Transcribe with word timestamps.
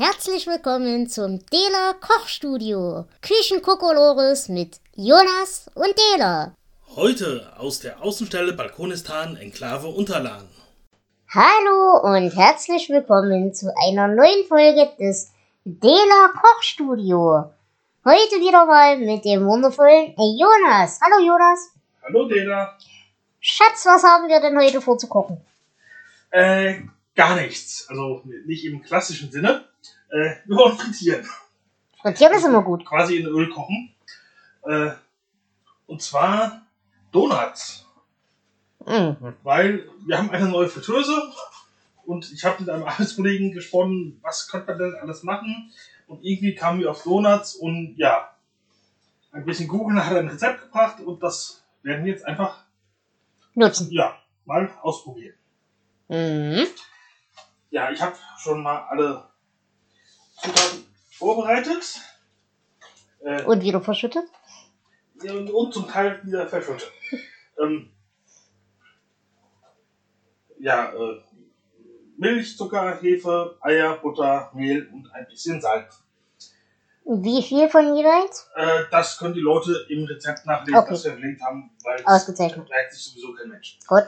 Herzlich 0.00 0.46
willkommen 0.46 1.08
zum 1.08 1.44
Dela 1.46 1.92
Kochstudio. 2.00 3.06
Küchenkokolores 3.20 4.48
mit 4.48 4.78
Jonas 4.94 5.68
und 5.74 5.92
Dela. 5.98 6.54
Heute 6.94 7.52
aus 7.58 7.80
der 7.80 8.00
Außenstelle 8.00 8.52
Balkonistan 8.52 9.36
Enklave 9.36 9.88
Unterlagen. 9.88 10.48
Hallo 11.34 12.14
und 12.14 12.30
herzlich 12.30 12.88
willkommen 12.88 13.52
zu 13.52 13.74
einer 13.76 14.06
neuen 14.06 14.46
Folge 14.46 14.88
des 15.00 15.32
Dela 15.64 16.32
Kochstudio. 16.40 17.52
Heute 18.04 18.36
wieder 18.36 18.66
mal 18.66 18.98
mit 18.98 19.24
dem 19.24 19.46
wundervollen 19.46 20.14
Jonas. 20.16 21.00
Hallo 21.02 21.26
Jonas. 21.26 21.74
Hallo 22.04 22.28
Dela. 22.28 22.78
Schatz, 23.40 23.84
was 23.84 24.04
haben 24.04 24.28
wir 24.28 24.40
denn 24.40 24.56
heute 24.56 24.80
vor 24.80 24.96
zu 24.96 25.08
kochen? 25.08 25.40
Äh, 26.30 26.82
gar 27.16 27.34
nichts. 27.34 27.88
Also 27.88 28.22
nicht 28.46 28.64
im 28.64 28.80
klassischen 28.80 29.32
Sinne. 29.32 29.67
Äh, 30.10 30.36
wir 30.46 30.56
wollen 30.56 30.76
frittieren. 30.76 31.26
Frittieren 32.00 32.34
ist 32.34 32.44
immer 32.44 32.62
gut. 32.62 32.84
Quasi 32.84 33.16
in 33.16 33.26
Öl 33.26 33.48
kochen. 33.50 33.94
Äh, 34.62 34.90
und 35.86 36.02
zwar 36.02 36.62
Donuts. 37.12 37.86
Mhm. 38.86 39.16
Weil 39.42 39.88
wir 40.06 40.18
haben 40.18 40.30
eine 40.30 40.48
neue 40.48 40.68
Fritteuse 40.68 41.32
und 42.04 42.30
ich 42.32 42.44
habe 42.44 42.60
mit 42.60 42.70
einem 42.70 42.84
Arbeitskollegen 42.86 43.52
gesprochen, 43.52 44.18
was 44.22 44.48
könnte 44.48 44.68
man 44.68 44.78
denn 44.78 44.94
alles 45.00 45.22
machen. 45.22 45.72
Und 46.06 46.24
irgendwie 46.24 46.54
kamen 46.54 46.80
wir 46.80 46.90
auf 46.90 47.02
Donuts 47.02 47.54
und 47.54 47.96
ja, 47.98 48.30
ein 49.32 49.44
bisschen 49.44 49.68
googeln 49.68 50.04
hat 50.04 50.16
ein 50.16 50.28
Rezept 50.28 50.62
gebracht 50.62 51.00
und 51.00 51.22
das 51.22 51.62
werden 51.82 52.04
wir 52.04 52.12
jetzt 52.12 52.24
einfach 52.24 52.64
Nutzen. 53.54 53.90
ja, 53.90 54.16
mal 54.46 54.70
ausprobieren. 54.82 55.34
Mhm. 56.08 56.66
Ja, 57.70 57.90
ich 57.90 58.00
habe 58.00 58.16
schon 58.38 58.62
mal 58.62 58.86
alle 58.88 59.27
Zutaten 60.42 60.86
vorbereitet 61.10 62.00
äh, 63.20 63.42
Und 63.44 63.62
wieder 63.62 63.80
verschüttet? 63.80 64.24
und, 65.22 65.50
und 65.50 65.74
zum 65.74 65.88
Teil 65.88 66.20
wieder 66.24 66.46
verschüttet. 66.46 66.90
ähm, 67.60 67.90
ja, 70.60 70.92
äh, 70.92 71.22
Milch, 72.16 72.56
Zucker, 72.56 73.00
Hefe, 73.00 73.56
Eier, 73.60 73.96
Butter, 73.96 74.50
Mehl 74.54 74.88
und 74.92 75.10
ein 75.12 75.26
bisschen 75.28 75.60
Salz. 75.60 76.02
Wie 77.04 77.42
viel 77.42 77.68
von 77.68 77.96
jeweils? 77.96 78.48
Äh, 78.54 78.84
das 78.90 79.18
können 79.18 79.34
die 79.34 79.40
Leute 79.40 79.86
im 79.88 80.04
Rezept 80.04 80.44
nachlesen, 80.44 80.76
Okay. 80.78 80.90
das 80.90 81.04
wir 81.04 81.12
verlinkt 81.12 81.40
haben, 81.42 81.70
weil 81.82 81.96
es 82.00 82.06
Ausgezeichnet. 82.06 82.68
merkt 82.68 82.92
sich 82.92 83.02
sowieso 83.04 83.32
kein 83.34 83.48
Mensch. 83.48 83.78
Gut. 83.86 84.04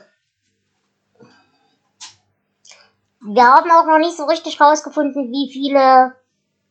Wir 3.22 3.44
haben 3.44 3.70
auch 3.70 3.86
noch 3.86 3.98
nicht 3.98 4.16
so 4.16 4.24
richtig 4.24 4.60
rausgefunden, 4.60 5.30
wie 5.30 5.50
viele 5.52 6.14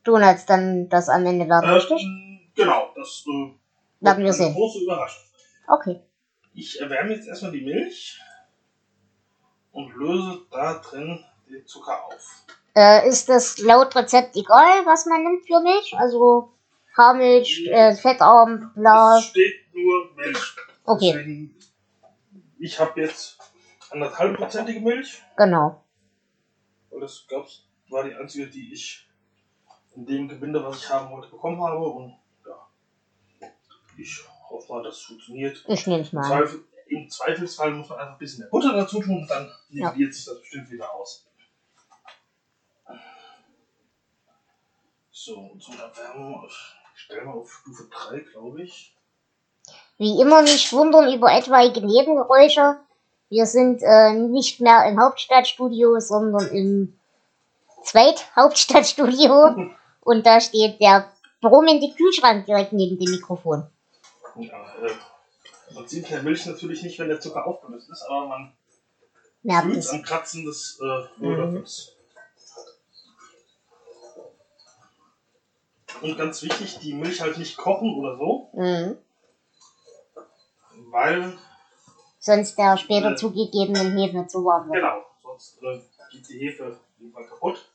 Donuts 0.04 0.46
dann 0.46 0.88
das 0.88 1.08
am 1.08 1.26
Ende 1.26 1.48
werden, 1.48 1.70
richtig? 1.70 2.02
Ähm, 2.02 2.40
genau, 2.54 2.92
das 2.96 3.24
äh, 3.26 3.30
Werden 4.00 4.18
wir 4.24 4.30
eine 4.30 4.32
sehen. 4.32 4.54
große 4.54 4.80
Überraschung. 4.82 5.24
Okay. 5.68 6.00
Ich 6.54 6.80
erwärme 6.80 7.14
jetzt 7.14 7.28
erstmal 7.28 7.52
die 7.52 7.60
Milch 7.60 8.18
und 9.72 9.94
löse 9.94 10.40
da 10.50 10.74
drin 10.78 11.24
den 11.48 11.66
Zucker 11.66 12.04
auf. 12.06 12.44
Äh, 12.74 13.08
ist 13.08 13.28
das 13.28 13.58
laut 13.58 13.94
Rezept 13.96 14.36
egal, 14.36 14.84
was 14.86 15.06
man 15.06 15.22
nimmt 15.22 15.46
für 15.46 15.60
Milch? 15.60 15.94
Also 15.96 16.52
Haarmilch, 16.96 17.66
äh, 17.70 17.94
fettarm, 17.94 18.72
blau. 18.74 19.18
Es 19.18 19.24
steht 19.24 19.72
nur 19.74 20.10
Milch. 20.16 20.56
Okay. 20.84 21.12
Deswegen, 21.12 21.56
ich 22.58 22.78
habe 22.80 23.00
jetzt 23.00 23.38
anderthalbprozentige 23.90 24.80
Milch, 24.80 25.22
Genau. 25.36 25.84
weil 26.90 27.00
das 27.00 27.26
gab's, 27.28 27.64
war 27.90 28.04
die 28.04 28.14
einzige, 28.14 28.48
die 28.48 28.72
ich 28.72 29.06
dem 30.06 30.28
Gebinde, 30.28 30.62
was 30.64 30.78
ich 30.78 30.90
haben 30.90 31.10
wollte, 31.10 31.28
bekommen 31.28 31.62
habe. 31.62 31.84
Und 31.84 32.14
ja, 32.46 33.48
ich 33.98 34.24
hoffe 34.48 34.72
mal, 34.72 34.82
das 34.82 35.00
funktioniert. 35.00 35.64
Ich 35.68 35.86
nehme 35.86 36.02
es 36.02 36.12
Im, 36.12 36.18
mal. 36.18 36.28
Zweifel, 36.28 36.64
Im 36.88 37.08
Zweifelsfall 37.10 37.72
muss 37.72 37.88
man 37.88 37.98
einfach 37.98 38.12
ein 38.14 38.18
bisschen 38.18 38.40
mehr 38.40 38.48
Butter 38.50 38.72
dazu 38.72 39.00
tun 39.00 39.20
und 39.22 39.30
dann 39.30 39.50
Ja. 39.70 39.90
nivelliert 39.90 40.14
sich 40.14 40.24
das 40.24 40.40
bestimmt 40.40 40.70
wieder 40.70 40.92
aus. 40.94 41.26
So, 45.12 45.36
und 45.38 45.62
zum 45.62 45.74
Erwärmen, 45.74 46.40
ich 46.46 47.00
stelle 47.02 47.22
mal 47.26 47.34
auf 47.34 47.52
Stufe 47.52 47.88
3, 47.90 48.20
glaube 48.20 48.62
ich. 48.62 48.96
Wie 49.98 50.18
immer 50.18 50.40
nicht 50.40 50.72
wundern 50.72 51.12
über 51.12 51.30
etwaige 51.30 51.84
Nebengeräusche. 51.84 52.78
Wir 53.28 53.44
sind 53.44 53.82
äh, 53.82 54.14
nicht 54.14 54.60
mehr 54.60 54.86
im 54.88 54.98
Hauptstadtstudio, 54.98 56.00
sondern 56.00 56.48
im 56.48 56.98
Zweithauptstadtstudio. 57.84 59.70
Und 60.02 60.26
da 60.26 60.40
steht 60.40 60.80
der 60.80 61.10
brummende 61.40 61.92
Kühlschrank 61.94 62.46
direkt 62.46 62.72
neben 62.72 62.98
dem 62.98 63.10
Mikrofon. 63.10 63.66
Ja, 64.36 64.74
äh, 64.82 65.74
man 65.74 65.86
sieht 65.86 66.04
in 66.04 66.10
der 66.10 66.22
Milch 66.22 66.46
natürlich 66.46 66.82
nicht, 66.82 66.98
wenn 66.98 67.08
der 67.08 67.20
Zucker 67.20 67.46
aufgelöst 67.46 67.90
ist, 67.90 68.02
aber 68.02 68.26
man 68.26 68.52
Merkt 69.42 69.64
fühlt 69.66 69.76
es. 69.78 69.90
am 69.90 70.02
Kratzen 70.02 70.44
des 70.44 70.80
äh, 70.82 71.22
Mhm. 71.24 71.64
Und 76.02 76.16
ganz 76.16 76.42
wichtig, 76.42 76.78
die 76.78 76.94
Milch 76.94 77.20
halt 77.20 77.36
nicht 77.36 77.56
kochen 77.58 77.94
oder 77.98 78.16
so, 78.16 78.48
Mhm. 78.54 78.96
weil, 80.90 81.36
Sonst 82.18 82.56
der 82.58 82.76
später 82.76 83.10
Ja. 83.10 83.16
zugegebenen 83.16 83.96
Hefe 83.98 84.26
zu 84.26 84.44
warm 84.44 84.66
wird. 84.70 84.76
genau, 84.76 85.04
sonst 85.22 85.58
äh, 85.62 85.80
geht 86.10 86.28
die 86.28 86.38
Hefe 86.38 86.78
irgendwann 86.98 87.26
kaputt. 87.26 87.69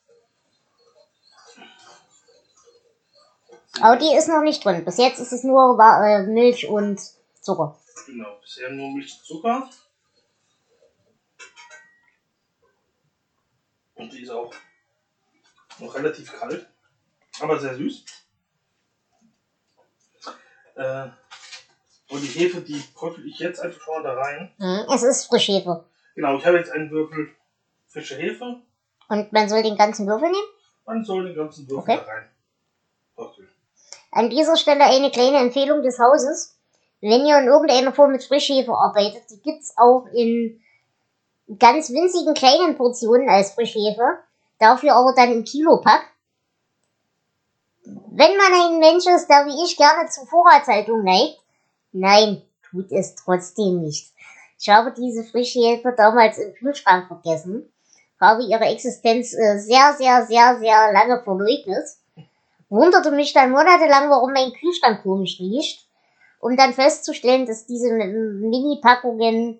Aber 3.81 3.97
die 3.97 4.13
ist 4.15 4.27
noch 4.27 4.41
nicht 4.41 4.63
drin. 4.63 4.85
Bis 4.85 4.97
jetzt 4.97 5.19
ist 5.19 5.31
es 5.33 5.43
nur 5.43 5.77
äh, 5.79 6.23
Milch 6.23 6.67
und 6.67 6.99
Zucker. 7.41 7.77
Genau, 8.05 8.37
bisher 8.41 8.69
nur 8.71 8.91
Milch 8.91 9.13
und 9.19 9.25
Zucker. 9.25 9.69
Und 13.95 14.11
die 14.11 14.21
ist 14.23 14.29
auch 14.29 14.53
noch 15.79 15.95
relativ 15.95 16.31
kalt, 16.33 16.67
aber 17.39 17.59
sehr 17.59 17.75
süß. 17.75 18.03
Äh, 20.75 21.07
und 22.09 22.21
die 22.21 22.27
Hefe, 22.27 22.61
die 22.61 22.81
tröpfel 22.93 23.25
ich 23.27 23.39
jetzt 23.39 23.59
einfach 23.59 23.79
schon 23.81 23.95
mal 23.95 24.03
da 24.03 24.13
rein. 24.13 24.53
Mhm. 24.57 24.85
Es 24.93 25.03
ist 25.03 25.25
Frischhefe. 25.25 25.85
Genau, 26.15 26.37
ich 26.37 26.45
habe 26.45 26.57
jetzt 26.57 26.71
einen 26.71 26.91
Würfel 26.91 27.29
frische 27.87 28.15
Hefe. 28.17 28.61
Und 29.07 29.31
man 29.31 29.49
soll 29.49 29.63
den 29.63 29.77
ganzen 29.77 30.07
Würfel 30.07 30.29
nehmen. 30.29 30.47
Man 30.85 31.03
soll 31.03 31.25
den 31.25 31.35
ganzen 31.35 31.67
Würfel 31.69 31.95
Okay. 31.95 32.05
da 32.05 32.11
rein. 32.11 32.29
An 34.15 34.29
dieser 34.29 34.55
Stelle 34.55 34.85
eine 34.85 35.11
kleine 35.11 35.39
Empfehlung 35.39 35.83
des 35.83 35.99
Hauses. 35.99 36.55
Wenn 37.01 37.25
ihr 37.25 37.37
in 37.37 37.47
irgendeiner 37.47 37.91
Form 37.91 38.13
mit 38.13 38.23
Frischhefe 38.23 38.71
arbeitet, 38.71 39.23
die 39.29 39.41
gibt's 39.41 39.73
auch 39.75 40.05
in 40.13 40.61
ganz 41.59 41.89
winzigen 41.89 42.33
kleinen 42.33 42.77
Portionen 42.77 43.27
als 43.27 43.51
Frischhefe. 43.51 44.19
Dafür 44.57 44.93
aber 44.95 45.13
dann 45.13 45.33
im 45.33 45.43
Kilopack. 45.43 46.03
Wenn 47.83 48.37
man 48.37 48.53
ein 48.53 48.79
Mensch 48.79 49.05
ist, 49.05 49.27
der 49.27 49.47
wie 49.47 49.65
ich 49.65 49.75
gerne 49.75 50.09
zur 50.09 50.25
Vorratshaltung 50.27 51.03
neigt, 51.03 51.37
nein, 51.91 52.41
tut 52.71 52.93
es 52.93 53.15
trotzdem 53.15 53.81
nicht. 53.81 54.13
Ich 54.57 54.69
habe 54.69 54.93
diese 54.93 55.25
Frischhefe 55.25 55.93
damals 55.95 56.37
im 56.37 56.53
Kühlschrank 56.53 57.07
vergessen, 57.07 57.69
habe 58.21 58.43
ihre 58.43 58.63
Existenz 58.63 59.33
äh, 59.33 59.59
sehr, 59.59 59.93
sehr, 59.97 60.25
sehr, 60.25 60.57
sehr 60.57 60.93
lange 60.93 61.21
verleugnet 61.21 61.85
wunderte 62.69 63.11
mich 63.11 63.33
dann 63.33 63.51
monatelang, 63.51 64.09
warum 64.09 64.33
mein 64.33 64.53
Kühlschrank 64.53 65.03
komisch 65.03 65.39
riecht, 65.39 65.87
um 66.39 66.55
dann 66.57 66.73
festzustellen, 66.73 67.45
dass 67.45 67.65
diese 67.65 67.91
Mini-Packungen 67.91 69.59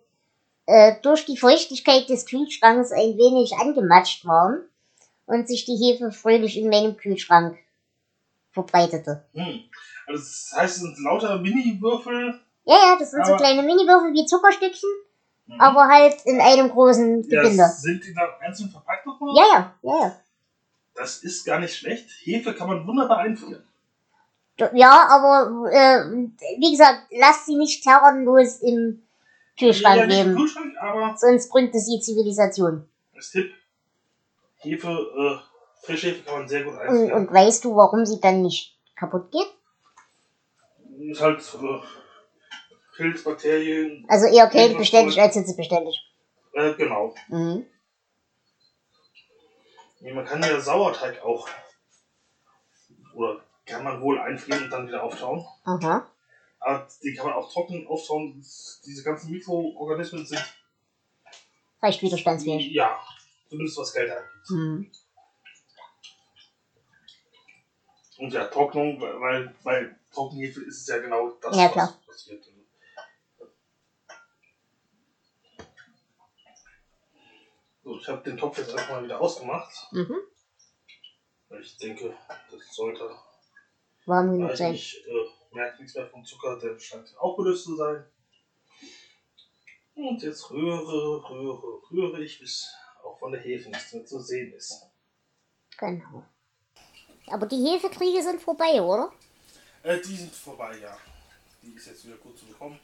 äh, 0.66 0.96
durch 1.02 1.26
die 1.26 1.38
Feuchtigkeit 1.38 2.10
des 2.10 2.26
Kühlschranks 2.26 2.92
ein 2.92 3.18
wenig 3.18 3.54
angematscht 3.58 4.26
waren 4.26 4.62
und 5.26 5.48
sich 5.48 5.66
die 5.66 5.76
Hefe 5.78 6.12
fröhlich 6.12 6.58
in 6.58 6.70
meinem 6.70 6.98
Kühlschrank 6.98 7.58
verbreitete. 8.52 9.26
Hm. 9.34 9.62
Also 10.08 10.24
das 10.24 10.54
heißt, 10.56 10.76
es 10.78 10.82
sind 10.82 11.00
lauter 11.04 11.40
Mini-Würfel. 11.40 12.40
Ja, 12.66 12.76
ja, 12.76 12.96
das 12.98 13.12
sind 13.12 13.26
so 13.26 13.36
kleine 13.36 13.64
Mini-Würfel 13.64 14.14
wie 14.14 14.26
Zuckerstückchen, 14.26 14.90
Mhm. 15.48 15.62
aber 15.62 15.88
halt 15.88 16.16
in 16.26 16.42
einem 16.42 16.70
großen 16.70 17.22
ja, 17.30 17.42
Gebinde. 17.44 17.68
sind 17.78 18.04
die 18.04 18.14
dann 18.16 18.30
einzeln 18.42 18.70
verpackt 18.70 19.06
nochmal? 19.06 19.36
Ja, 19.36 19.46
ja, 19.54 19.76
ja, 19.84 20.00
ja. 20.08 20.16
Das 20.96 21.18
ist 21.24 21.46
gar 21.46 21.60
nicht 21.60 21.76
schlecht. 21.76 22.10
Hefe 22.24 22.54
kann 22.54 22.68
man 22.68 22.88
wunderbar 22.88 23.20
einfrieren. 23.20 23.64
Ja, 24.74 25.08
aber 25.10 25.70
äh, 25.70 26.06
wie 26.60 26.72
gesagt, 26.72 27.08
lasst 27.12 27.46
sie 27.46 27.58
nicht 27.58 27.84
terrenlos 27.84 28.60
im 28.62 29.04
Kühlschrank 29.60 29.98
ja, 29.98 30.04
leben. 30.06 30.36
Kühlschrank, 30.36 30.74
Sonst 31.18 31.50
bringt 31.50 31.76
es 31.76 31.86
die 31.86 32.00
Zivilisation. 32.00 32.88
als 33.14 33.32
Tipp, 33.32 33.54
Hefe, 34.58 34.88
äh, 34.88 35.86
frische 35.86 36.08
Hefe 36.08 36.24
kann 36.24 36.40
man 36.40 36.48
sehr 36.48 36.64
gut 36.64 36.74
Und, 36.74 36.80
einfrieren. 36.80 37.12
und 37.14 37.34
weißt 37.34 37.66
du, 37.66 37.76
warum 37.76 38.06
sie 38.06 38.20
dann 38.22 38.42
nicht 38.42 38.78
kaputt 38.96 39.30
geht? 39.32 39.48
Ist 41.12 41.22
halt 41.22 41.40
äh, 41.40 41.80
Pilz, 42.96 43.24
Bakterien, 43.26 44.06
Also 44.08 44.28
eher 44.28 44.48
kältebeständig 44.48 45.20
als 45.22 45.34
hitzebeständig. 45.36 45.98
äh, 46.54 46.74
genau. 46.76 47.14
Mhm. 47.28 47.66
Nee, 50.06 50.14
man 50.14 50.24
kann 50.24 50.40
ja 50.44 50.60
Sauerteig 50.60 51.20
auch 51.24 51.50
Oder 53.16 53.44
kann 53.66 53.84
man 53.84 54.00
wohl 54.00 54.20
einfrieren 54.20 54.66
und 54.66 54.70
dann 54.70 54.88
wieder 54.88 55.02
auftauen. 55.02 55.44
Aha. 55.64 56.08
Aber 56.60 56.88
die 57.02 57.16
kann 57.16 57.26
man 57.26 57.34
auch 57.34 57.52
trocken 57.52 57.88
auftauen. 57.88 58.40
Diese 58.86 59.04
ganzen 59.04 59.32
Mikroorganismen 59.32 60.24
sind 60.24 60.44
Recht 61.82 62.04
widerstandsfähig. 62.04 62.72
ja, 62.72 63.00
zumindest 63.50 63.80
was 63.80 63.94
Geld 63.94 64.12
angeht. 64.12 64.48
Hm. 64.48 64.92
Und 68.20 68.32
ja, 68.32 68.46
Trocknung, 68.46 69.02
weil 69.02 69.56
bei 69.64 69.96
Trockenhefe 70.14 70.62
ist 70.62 70.82
es 70.82 70.88
ja 70.88 71.00
genau 71.00 71.30
das, 71.42 71.58
Ja, 71.58 71.76
was 71.76 72.06
passiert. 72.06 72.46
So, 77.86 77.98
ich 78.00 78.08
habe 78.08 78.24
den 78.24 78.36
Topf 78.36 78.58
jetzt 78.58 78.72
einfach 78.72 78.90
mal 78.90 79.04
wieder 79.04 79.22
ausgemacht, 79.22 79.72
Mhm. 79.92 80.18
weil 81.50 81.62
ich 81.62 81.78
denke, 81.78 82.18
das 82.52 82.76
sollte 82.76 83.16
Warm 84.08 84.32
genug 84.32 84.58
sein. 84.58 84.74
ich 84.74 85.06
äh, 85.08 85.56
merke 85.56 85.78
nichts 85.84 85.96
mehr 85.96 86.08
vom 86.10 86.26
Zucker, 86.26 86.58
der 86.60 86.80
scheint 86.80 87.16
aufgelöst 87.18 87.66
zu 87.66 87.76
sein. 87.76 88.04
Und 89.94 90.20
jetzt 90.24 90.50
rühre, 90.50 91.30
rühre, 91.30 91.82
rühre 91.92 92.24
ich, 92.24 92.40
bis 92.40 92.74
auch 93.04 93.20
von 93.20 93.32
der 93.32 93.42
Hefe 93.42 93.70
nichts 93.70 93.94
mehr 93.94 94.04
zu 94.06 94.20
sehen 94.20 94.52
ist. 94.54 94.88
Genau. 95.78 96.24
Aber 97.28 97.46
die 97.46 97.64
Hefekriege 97.70 98.22
sind 98.24 98.42
vorbei, 98.42 98.82
oder? 98.82 99.14
Äh, 99.84 100.00
die 100.02 100.16
sind 100.16 100.34
vorbei, 100.34 100.76
ja. 100.80 100.98
Die 101.62 101.74
ist 101.76 101.86
jetzt 101.86 102.04
wieder 102.06 102.18
gut 102.18 102.36
zu 102.38 102.46
bekommen. 102.48 102.80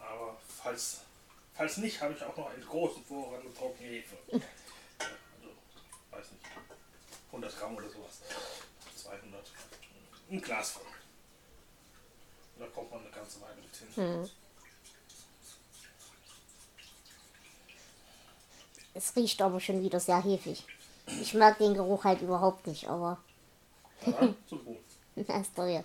Aber 0.00 0.36
falls, 0.64 1.00
falls 1.54 1.76
nicht, 1.76 2.00
habe 2.00 2.14
ich 2.14 2.22
auch 2.24 2.36
noch 2.36 2.50
einen 2.50 2.64
großen 2.64 3.04
Vorrat 3.04 3.44
mit 3.44 3.56
trockene 3.56 3.88
Hefe. 3.88 4.16
Also, 4.98 5.50
weiß 6.10 6.32
nicht, 6.32 6.44
100 7.26 7.58
Gramm 7.58 7.76
oder 7.76 7.88
sowas. 7.90 8.20
200. 8.96 9.50
Ein 10.30 10.40
Glas 10.40 10.70
voll. 10.70 10.82
Da 12.58 12.66
kommt 12.66 12.90
man 12.90 13.00
eine 13.00 13.10
ganze 13.10 13.40
Weile 13.40 13.56
mit 13.56 13.74
hin. 13.74 13.88
Hm. 13.96 14.30
Es 18.94 19.16
riecht 19.16 19.42
aber 19.42 19.58
schon 19.60 19.82
wieder 19.82 19.98
sehr 19.98 20.22
hefig. 20.22 20.64
Ich 21.06 21.34
mag 21.34 21.58
den 21.58 21.74
Geruch 21.74 22.04
halt 22.04 22.22
überhaupt 22.22 22.66
nicht, 22.68 22.88
aber 22.88 23.18
Ja, 24.06 24.32
zum 24.48 24.64
Wohl. 24.64 24.78
das 25.16 25.42
ist 25.42 25.56
toll. 25.56 25.84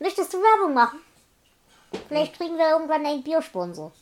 Möchtest 0.00 0.32
du 0.34 0.38
Werbung 0.38 0.74
machen? 0.74 1.00
Vielleicht 2.08 2.34
kriegen 2.34 2.56
wir 2.56 2.70
irgendwann 2.70 3.04
einen 3.06 3.22
Biersponsor. 3.22 3.92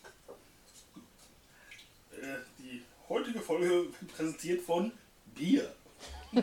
Äh, 2.13 2.37
die 2.59 2.83
heutige 3.09 3.41
Folge 3.41 3.69
wird 3.69 4.09
präsentiert 4.17 4.63
von 4.63 4.93
Bier. 5.35 5.73
äh, 6.33 6.43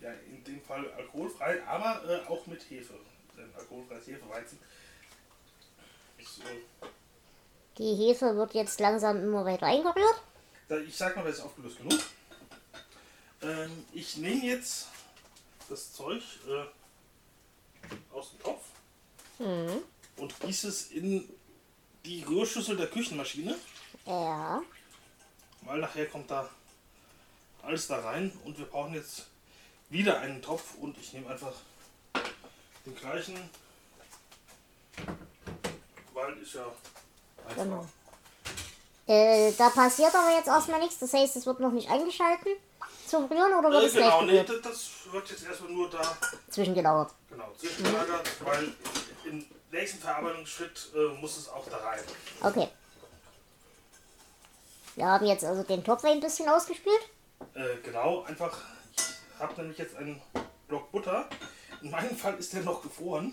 ja, 0.00 0.12
in 0.30 0.42
dem 0.44 0.60
Fall 0.62 0.90
alkoholfrei, 0.92 1.62
aber 1.66 2.02
äh, 2.08 2.26
auch 2.28 2.46
mit 2.46 2.62
Hefe. 2.70 2.94
Denn 3.36 3.50
alkoholfreies 3.56 4.06
Hefeweizen 4.06 4.58
ist, 6.18 6.40
äh, 6.40 6.86
Die 7.78 7.94
Hefe 7.94 8.36
wird 8.36 8.54
jetzt 8.54 8.80
langsam 8.80 9.22
immer 9.22 9.44
weiter 9.44 9.66
eingerührt. 9.66 10.22
ich 10.86 10.96
sag 10.96 11.16
mal, 11.16 11.24
das 11.24 11.38
ist 11.38 11.44
aufgelöst 11.44 11.78
genug. 11.78 12.00
Ähm, 13.42 13.84
ich 13.92 14.16
nehme 14.16 14.46
jetzt 14.46 14.88
das 15.68 15.92
Zeug 15.92 16.22
äh, 16.48 16.64
aus 18.12 18.30
dem 18.30 18.40
Topf 18.42 18.62
Mhm. 19.38 19.82
und 20.16 20.40
gieße 20.40 20.68
es 20.68 20.90
in 20.92 21.28
die 22.04 22.22
Rührschüssel 22.22 22.76
der 22.76 22.88
Küchenmaschine. 22.88 23.56
Ja. 24.06 24.62
weil 25.62 25.78
nachher 25.80 26.06
kommt 26.06 26.30
da 26.30 26.48
alles 27.62 27.86
da 27.86 28.00
rein 28.00 28.30
und 28.44 28.58
wir 28.58 28.66
brauchen 28.66 28.92
jetzt 28.94 29.26
wieder 29.88 30.20
einen 30.20 30.42
Topf 30.42 30.74
und 30.80 30.96
ich 30.98 31.12
nehme 31.14 31.30
einfach 31.30 31.54
den 32.84 32.94
gleichen, 32.94 33.38
weil 36.12 36.36
ist 36.38 36.54
ja 36.54 36.66
einfach. 37.48 37.62
Genau. 37.62 37.86
Äh, 39.06 39.52
da 39.58 39.70
passiert 39.70 40.14
aber 40.14 40.36
jetzt 40.36 40.46
erstmal 40.48 40.80
nichts. 40.80 40.98
Das 40.98 41.12
heißt, 41.12 41.36
es 41.36 41.46
wird 41.46 41.60
noch 41.60 41.72
nicht 41.72 41.90
eingeschalten 41.90 42.50
zum 43.14 43.24
Rühren 43.26 43.52
oder 43.54 43.70
wird 43.70 43.82
Äh, 43.84 43.86
es 43.86 43.92
genau, 43.94 44.22
nee, 44.22 44.42
gerührt? 44.42 44.48
das, 44.50 44.62
das 44.62 45.12
wird 45.12 45.30
jetzt 45.30 45.44
erstmal 45.46 45.70
nur 45.72 45.88
da 45.90 46.16
Zwischengelauert. 46.50 47.12
genau, 47.30 47.52
zwischengelagert, 47.56 48.44
weil 48.44 48.72
im 49.24 49.46
nächsten 49.70 49.98
Verarbeitungsschritt 50.00 50.90
äh, 50.94 51.20
muss 51.20 51.36
es 51.36 51.48
auch 51.48 51.64
da 51.68 51.76
rein. 51.76 52.00
Okay. 52.42 52.68
Wir 54.96 55.06
haben 55.06 55.26
jetzt 55.26 55.44
also 55.44 55.62
den 55.62 55.82
Topf 55.84 56.04
ein 56.04 56.20
bisschen 56.20 56.48
ausgespült. 56.48 57.00
Äh, 57.54 57.76
genau, 57.82 58.22
einfach, 58.24 58.58
ich 58.96 59.40
habe 59.40 59.54
nämlich 59.60 59.78
jetzt 59.78 59.96
einen 59.96 60.20
Block 60.68 60.90
Butter. 60.92 61.28
In 61.82 61.90
meinem 61.90 62.16
Fall 62.16 62.34
ist 62.38 62.52
der 62.52 62.62
noch 62.62 62.82
gefroren. 62.82 63.32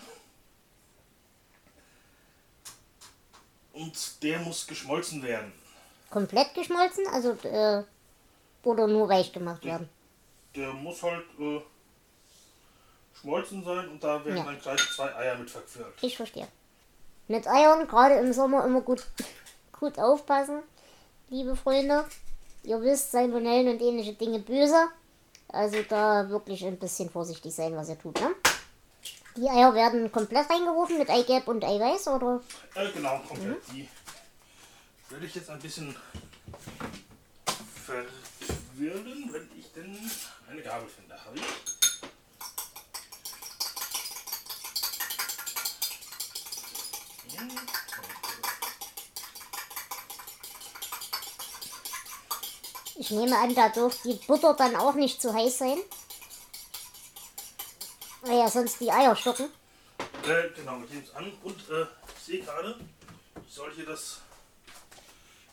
Und 3.72 4.22
der 4.22 4.38
muss 4.40 4.66
geschmolzen 4.66 5.22
werden. 5.22 5.52
Komplett 6.10 6.52
geschmolzen, 6.54 7.06
also 7.10 7.30
äh, 7.48 7.84
oder 8.64 8.86
nur 8.86 9.08
weich 9.08 9.32
gemacht 9.32 9.64
werden. 9.64 9.88
Der 10.54 10.72
muss 10.72 11.02
halt 11.02 11.24
äh, 11.40 11.60
schmolzen 13.20 13.64
sein 13.64 13.88
und 13.88 14.02
da 14.02 14.24
werden 14.24 14.36
Ja. 14.38 14.44
dann 14.44 14.60
gleich 14.60 14.80
zwei 14.94 15.14
Eier 15.16 15.36
mit 15.36 15.50
verquirlt. 15.50 15.94
Ich 16.02 16.16
verstehe. 16.16 16.48
Mit 17.28 17.46
Eiern, 17.46 17.86
gerade 17.86 18.16
im 18.16 18.32
Sommer, 18.32 18.64
immer 18.64 18.80
gut, 18.80 19.04
gut 19.78 19.98
aufpassen, 19.98 20.60
liebe 21.30 21.56
Freunde. 21.56 22.04
Ihr 22.64 22.80
wisst, 22.82 23.10
Salmonellen 23.10 23.74
und 23.74 23.82
ähnliche 23.82 24.12
Dinge 24.14 24.38
böse. 24.38 24.88
Also 25.48 25.82
da 25.88 26.28
wirklich 26.30 26.64
ein 26.64 26.78
bisschen 26.78 27.10
vorsichtig 27.10 27.54
sein, 27.54 27.76
was 27.76 27.88
ihr 27.88 27.98
tut, 27.98 28.20
ne? 28.20 28.34
Die 29.36 29.48
Eier 29.48 29.74
werden 29.74 30.12
komplett 30.12 30.48
reingerufen 30.48 30.98
mit 30.98 31.08
Eigelb 31.10 31.48
und 31.48 31.64
Eiweiß, 31.64 32.08
oder? 32.08 32.40
Äh, 32.74 32.90
genau, 32.92 33.18
komplett. 33.26 33.58
Die 33.72 33.88
werde 35.08 35.26
ich 35.26 35.34
jetzt 35.34 35.50
ein 35.50 35.58
bisschen 35.58 35.94
verquirlen, 38.82 39.32
wenn 39.32 39.48
ich 39.58 39.72
denn 39.72 40.10
eine 40.50 40.62
Gabel 40.62 40.88
finde. 40.88 41.14
Habe 41.24 41.36
ich. 41.36 41.42
Ich 52.94 53.10
nehme 53.10 53.36
an, 53.36 53.54
da 53.54 53.68
dürfte 53.68 54.08
die 54.08 54.26
Butter 54.26 54.54
dann 54.54 54.76
auch 54.76 54.94
nicht 54.94 55.20
zu 55.20 55.34
heiß 55.34 55.58
sein. 55.58 55.78
Weil 58.22 58.38
ja 58.38 58.48
sonst 58.48 58.80
die 58.80 58.92
Eier 58.92 59.16
stocken. 59.16 59.48
Äh, 60.24 60.50
genau, 60.54 60.80
ich 60.84 60.90
nehme 60.90 61.02
es 61.02 61.14
an 61.14 61.32
und 61.42 61.58
äh, 61.68 61.86
ich 62.16 62.24
sehe 62.24 62.42
gerade, 62.42 62.78
ich 63.44 63.52
soll 63.52 63.72
hier 63.74 63.86
das 63.86 64.20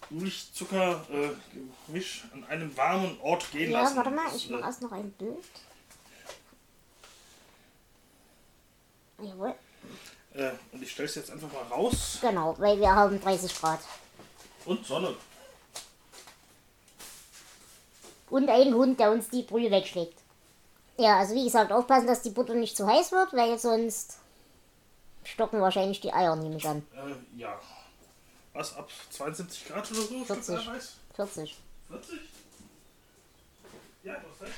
Milchzucker-Gemisch 0.10 2.24
an 2.34 2.44
einem 2.46 2.76
warmen 2.76 3.20
Ort 3.22 3.52
gehen 3.52 3.72
Ja, 3.72 3.84
lassen. 3.84 3.98
warte 3.98 4.10
mal, 4.12 4.36
ich 4.36 4.50
äh, 4.50 4.54
mache 4.54 4.64
erst 4.64 4.82
noch 4.82 4.92
ein 4.92 5.12
Bild. 5.12 5.46
Jawohl, 9.22 9.54
äh, 10.34 10.52
und 10.72 10.82
ich 10.82 10.92
stelle 10.92 11.08
es 11.10 11.16
jetzt 11.16 11.30
einfach 11.32 11.52
mal 11.52 11.64
raus. 11.64 12.20
genau, 12.22 12.56
weil 12.60 12.80
wir 12.80 12.94
haben 12.96 13.20
30 13.20 13.54
Grad. 13.60 13.80
Und 14.66 14.86
Sonne. 14.86 15.16
Und 18.30 18.48
einen 18.50 18.74
Hund, 18.76 19.00
der 19.00 19.12
uns 19.12 19.30
die 19.30 19.42
Brühe 19.42 19.72
wegschlägt. 19.72 20.18
Ja, 20.98 21.18
also 21.18 21.34
wie 21.34 21.44
gesagt, 21.46 21.72
aufpassen, 21.72 22.06
dass 22.08 22.22
die 22.22 22.30
Butter 22.30 22.54
nicht 22.54 22.78
zu 22.78 22.86
heiß 22.88 23.12
wird, 23.12 23.34
weil 23.34 23.58
sonst 23.58 24.18
stocken 25.24 25.62
wahrscheinlich 25.62 26.00
die 26.02 26.14
Eier, 26.14 26.36
nehme 26.36 26.58
ich 26.58 26.68
an. 26.68 26.86
Äh, 26.94 27.16
ja. 27.40 27.60
Was, 28.60 28.76
ab 28.76 28.90
72 29.12 29.68
Grad 29.70 29.90
oder 29.90 30.02
so? 30.02 30.26
40. 30.26 30.44
Stück 30.44 30.68
Eiweiß? 30.68 30.96
40. 31.16 31.58
40? 31.88 32.20
Ja, 34.04 34.20
du 34.20 34.28
hast 34.30 34.42
recht. 34.42 34.54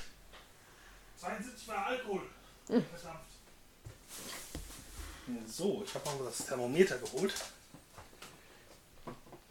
72 1.18 1.68
war 1.68 1.86
Alkohol. 1.86 2.24
Hm. 2.66 2.84
Verdammt. 2.84 3.20
So, 5.48 5.84
ich 5.86 5.94
habe 5.94 6.18
mal 6.18 6.26
das 6.26 6.48
Thermometer 6.48 6.98
geholt. 6.98 7.36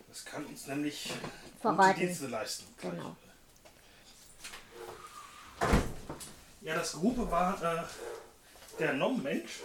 Das 0.08 0.24
kann 0.24 0.44
uns 0.46 0.66
nämlich 0.66 1.04
gute 1.04 1.60
Verraten. 1.60 2.00
Dienste 2.00 2.26
leisten. 2.26 2.64
Genau. 2.80 3.16
Ja, 6.60 6.74
das 6.74 6.94
Gruppe 6.94 7.30
war 7.30 7.62
äh, 7.62 7.84
der 8.80 8.94
Nom-Mensch, 8.94 9.60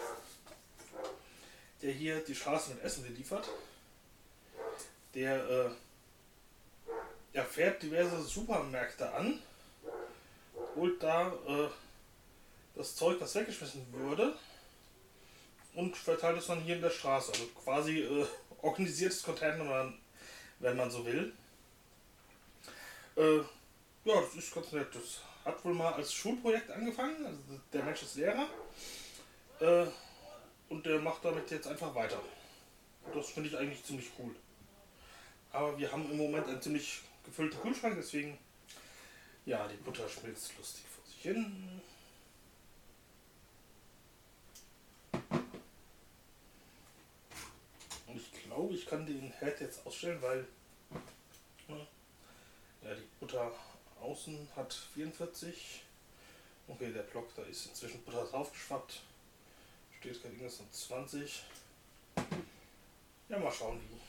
der 1.82 1.92
hier 1.92 2.24
die 2.24 2.36
Straße 2.36 2.75
mit 2.75 2.84
Essen 2.84 3.01
beliefert. 3.01 3.50
Der 5.15 5.50
äh, 5.50 5.69
ja, 7.34 7.43
fährt 7.43 7.81
diverse 7.81 8.22
Supermärkte 8.22 9.12
an, 9.13 9.41
holt 10.75 11.01
da 11.01 11.34
äh, 11.48 11.69
das 12.75 12.95
Zeug, 12.95 13.19
das 13.19 13.34
weggeschmissen 13.36 13.86
würde, 13.93 14.36
und 15.74 15.95
verteile 15.95 16.38
es 16.38 16.48
dann 16.48 16.62
hier 16.62 16.75
in 16.75 16.81
der 16.81 16.89
Straße. 16.89 17.31
Also 17.31 17.48
quasi 17.63 18.00
äh, 18.00 18.25
organisiertes 18.62 19.24
Container, 19.24 19.93
wenn 20.60 20.77
man 20.77 20.91
so 20.91 21.05
will. 21.05 21.34
Äh, 23.15 23.38
ja, 24.05 24.22
das 24.22 24.36
ist 24.36 24.53
ganz 24.53 24.72
nett. 24.72 24.88
Das 24.93 25.22
hat 25.43 25.63
wohl 25.63 25.74
mal 25.74 25.93
als 25.93 26.13
Schulprojekt 26.13 26.69
angefangen. 26.72 27.25
Also 27.25 27.39
der 27.72 27.84
Mensch 27.84 28.03
ist 28.03 28.15
Lehrer. 28.15 28.48
Äh, 29.60 29.86
und 30.69 30.86
der 30.86 31.00
macht 31.00 31.24
damit 31.24 31.50
jetzt 31.51 31.67
einfach 31.67 31.93
weiter. 31.93 32.19
Das 33.13 33.29
finde 33.29 33.50
ich 33.50 33.57
eigentlich 33.57 33.84
ziemlich 33.84 34.10
cool. 34.19 34.36
Aber 35.56 35.78
wir 35.78 35.90
haben 35.90 36.12
im 36.12 36.18
Moment 36.18 36.48
einen 36.48 36.62
ziemlich 36.62 37.00
gefüllten 37.24 37.62
Kühlschrank, 37.62 37.96
deswegen, 37.98 38.38
ja, 39.46 39.66
die 39.70 39.78
Butter 39.78 40.08
schmilzt 40.10 40.52
lustig 40.58 40.84
vor 40.94 41.06
sich 41.06 41.22
hin. 41.22 41.82
Und 48.08 48.18
ich 48.18 48.44
glaube, 48.44 48.74
ich 48.74 48.86
kann 48.86 49.06
den 49.06 49.32
Herd 49.32 49.62
jetzt 49.62 49.88
ausstellen, 49.88 50.22
weil 50.22 50.46
ne, 51.70 51.88
ja, 52.82 52.94
die 52.94 53.08
Butter 53.22 53.54
außen 54.02 54.50
hat 54.58 54.74
44. 54.74 55.84
Okay, 56.68 56.92
der 56.92 57.04
Block, 57.04 57.34
da 57.34 57.44
ist 57.44 57.68
inzwischen 57.68 58.04
Butter 58.04 58.26
draufgeschwappt. 58.26 59.04
Steht 60.00 60.22
gerade 60.22 60.34
irgendwas 60.34 60.58
von 60.58 60.70
20. 60.70 61.44
Ja, 63.30 63.40
mal 63.40 63.54
schauen 63.54 63.80
wie. 63.80 64.05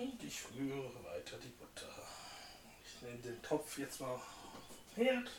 Und 0.00 0.24
ich 0.24 0.40
rühre 0.56 0.90
weiter 1.04 1.36
die 1.36 1.52
Butter. 1.58 1.92
Ich 2.82 3.02
nehme 3.02 3.18
den 3.18 3.42
Topf 3.42 3.76
jetzt 3.76 4.00
mal 4.00 4.18
Herd. 4.94 5.30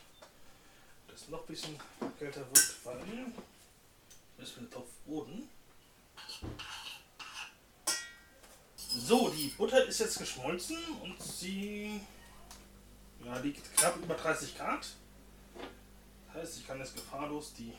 Das 1.07 1.27
noch 1.29 1.41
ein 1.41 1.47
bisschen 1.47 1.79
kälter 2.19 2.41
wird, 2.41 2.75
weil 2.83 3.33
ist 4.37 4.51
für 4.51 4.59
den 4.59 4.69
Topfboden. 4.69 5.49
So, 8.77 9.29
die 9.29 9.47
Butter 9.47 9.83
ist 9.85 9.99
jetzt 9.99 10.19
geschmolzen 10.19 10.77
und 11.01 11.19
sie 11.19 11.99
ja, 13.25 13.37
liegt 13.39 13.75
knapp 13.77 13.97
über 13.97 14.13
30 14.13 14.55
Grad. 14.55 14.87
Das 16.27 16.35
heißt, 16.35 16.59
ich 16.59 16.67
kann 16.67 16.77
jetzt 16.77 16.93
gefahrlos 16.93 17.51
die 17.55 17.73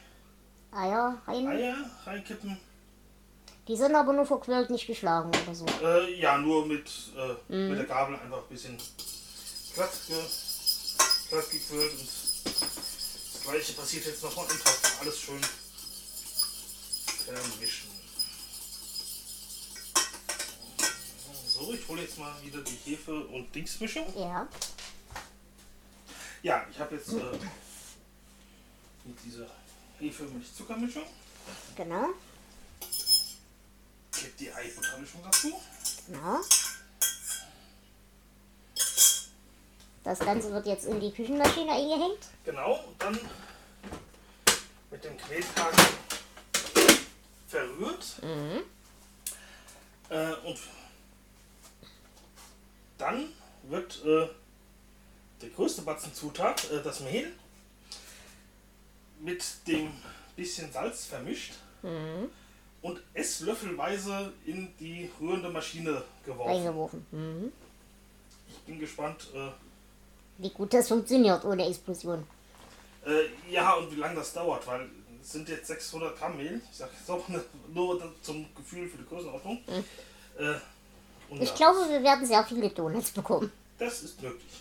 Eier 0.73 1.23
rein. 1.29 1.47
Eier 1.47 1.91
reinkippen. 2.05 2.59
Die 3.69 3.77
sind 3.77 3.95
aber 3.95 4.13
nur 4.13 4.27
verquirlt, 4.27 4.71
nicht 4.71 4.87
geschlagen 4.87 5.31
oder 5.45 5.55
so. 5.55 5.67
Äh, 5.83 6.19
ja, 6.19 6.37
nur 6.39 6.67
mit, 6.67 6.91
äh, 7.17 7.53
mit 7.55 7.79
der 7.79 7.85
Gabel 7.87 8.17
einfach 8.17 8.39
ein 8.39 8.49
bisschen 8.49 8.77
glatt, 9.75 9.93
ge 10.09 10.17
glatt 11.31 11.51
gequirlt. 11.51 11.93
Und 11.93 12.09
das 12.45 13.43
gleiche 13.45 13.73
passiert 13.75 14.07
jetzt 14.07 14.23
nochmal 14.23 14.47
im 14.47 14.59
Topf. 14.59 15.01
Alles 15.01 15.21
schön 15.21 15.41
vermischen. 17.25 17.91
So, 21.47 21.73
ich 21.73 21.87
hole 21.89 22.03
jetzt 22.03 22.19
mal 22.19 22.35
wieder 22.43 22.61
die 22.63 22.77
Hefe- 22.91 23.27
und 23.27 23.55
Dingsmischung. 23.55 24.07
Ja. 24.17 24.49
Ja, 26.43 26.67
ich 26.71 26.79
habe 26.79 26.97
jetzt 26.97 27.11
äh, 27.11 27.39
mit 29.05 29.17
dieser 29.25 29.47
Hefe-Milch-Zuckermischung 30.01 31.05
Genau. 31.77 32.09
Die 34.43 34.53
Eibuttermischung 34.53 35.23
dazu. 35.23 35.53
Genau. 36.09 36.41
Das 40.05 40.19
Ganze 40.19 40.53
wird 40.53 40.67
jetzt 40.67 40.87
in 40.87 40.99
die 40.99 41.13
Küchenmaschine 41.13 41.71
eingehängt. 41.71 42.27
Genau, 42.45 42.75
und 42.75 43.01
dann 43.01 43.19
mit 44.91 45.05
dem 45.05 45.17
Knethaken 45.17 45.85
verrührt. 47.47 48.05
Äh, 50.09 50.33
und 50.45 50.59
dann 52.99 53.29
wird 53.63 54.05
äh, 54.05 54.29
der 55.41 55.51
größte 55.51 55.83
Batzen 55.83 56.13
Zutat, 56.13 56.69
äh, 56.73 56.83
das 56.83 57.01
Mehl, 57.01 57.33
mit 59.21 59.45
dem 59.69 59.93
bisschen 60.35 60.73
Salz 60.73 61.05
vermischt 61.07 61.53
und 62.83 63.01
esslöffelweise 63.15 64.33
in 64.45 64.69
die 64.79 65.11
rührende 65.21 65.49
Maschine 65.51 66.03
geworfen. 66.25 66.51
Reingeworfen. 66.51 67.07
Mhm. 67.13 67.53
Ich 68.49 68.59
bin 68.61 68.79
gespannt, 68.81 69.29
äh, 69.35 69.49
Wie 70.39 70.51
gut 70.51 70.73
das 70.75 70.89
funktioniert 70.89 71.45
ohne 71.45 71.67
Explosion. 71.67 72.27
Äh, 73.07 73.27
ja, 73.51 73.75
und 73.75 73.91
wie 73.91 73.97
lange 74.01 74.17
das 74.17 74.33
dauert, 74.33 74.67
weil 74.67 74.89
es 75.21 75.33
sind 75.33 75.49
jetzt 75.49 75.67
600 75.69 76.17
Gramm 76.19 76.37
Mehl. 76.37 76.61
Ich 76.71 76.77
sage 76.79 76.93
jetzt 76.99 77.11
auch 77.11 77.27
ne- 77.29 77.45
nur 77.73 78.01
zum 78.23 78.47
Gefühl 78.55 78.89
für 78.89 78.99
die 78.99 79.07
Größenordnung. 79.07 79.59
Äh, 80.39 80.55
und 81.31 81.41
Ich 81.43 81.49
ja, 81.51 81.55
glaube, 81.57 81.89
wir 81.89 82.03
werden 82.03 82.27
sehr 82.27 82.45
viele 82.45 82.69
Donuts 82.71 83.11
bekommen. 83.11 83.51
das 83.79 84.03
ist 84.03 84.21
möglich. 84.23 84.61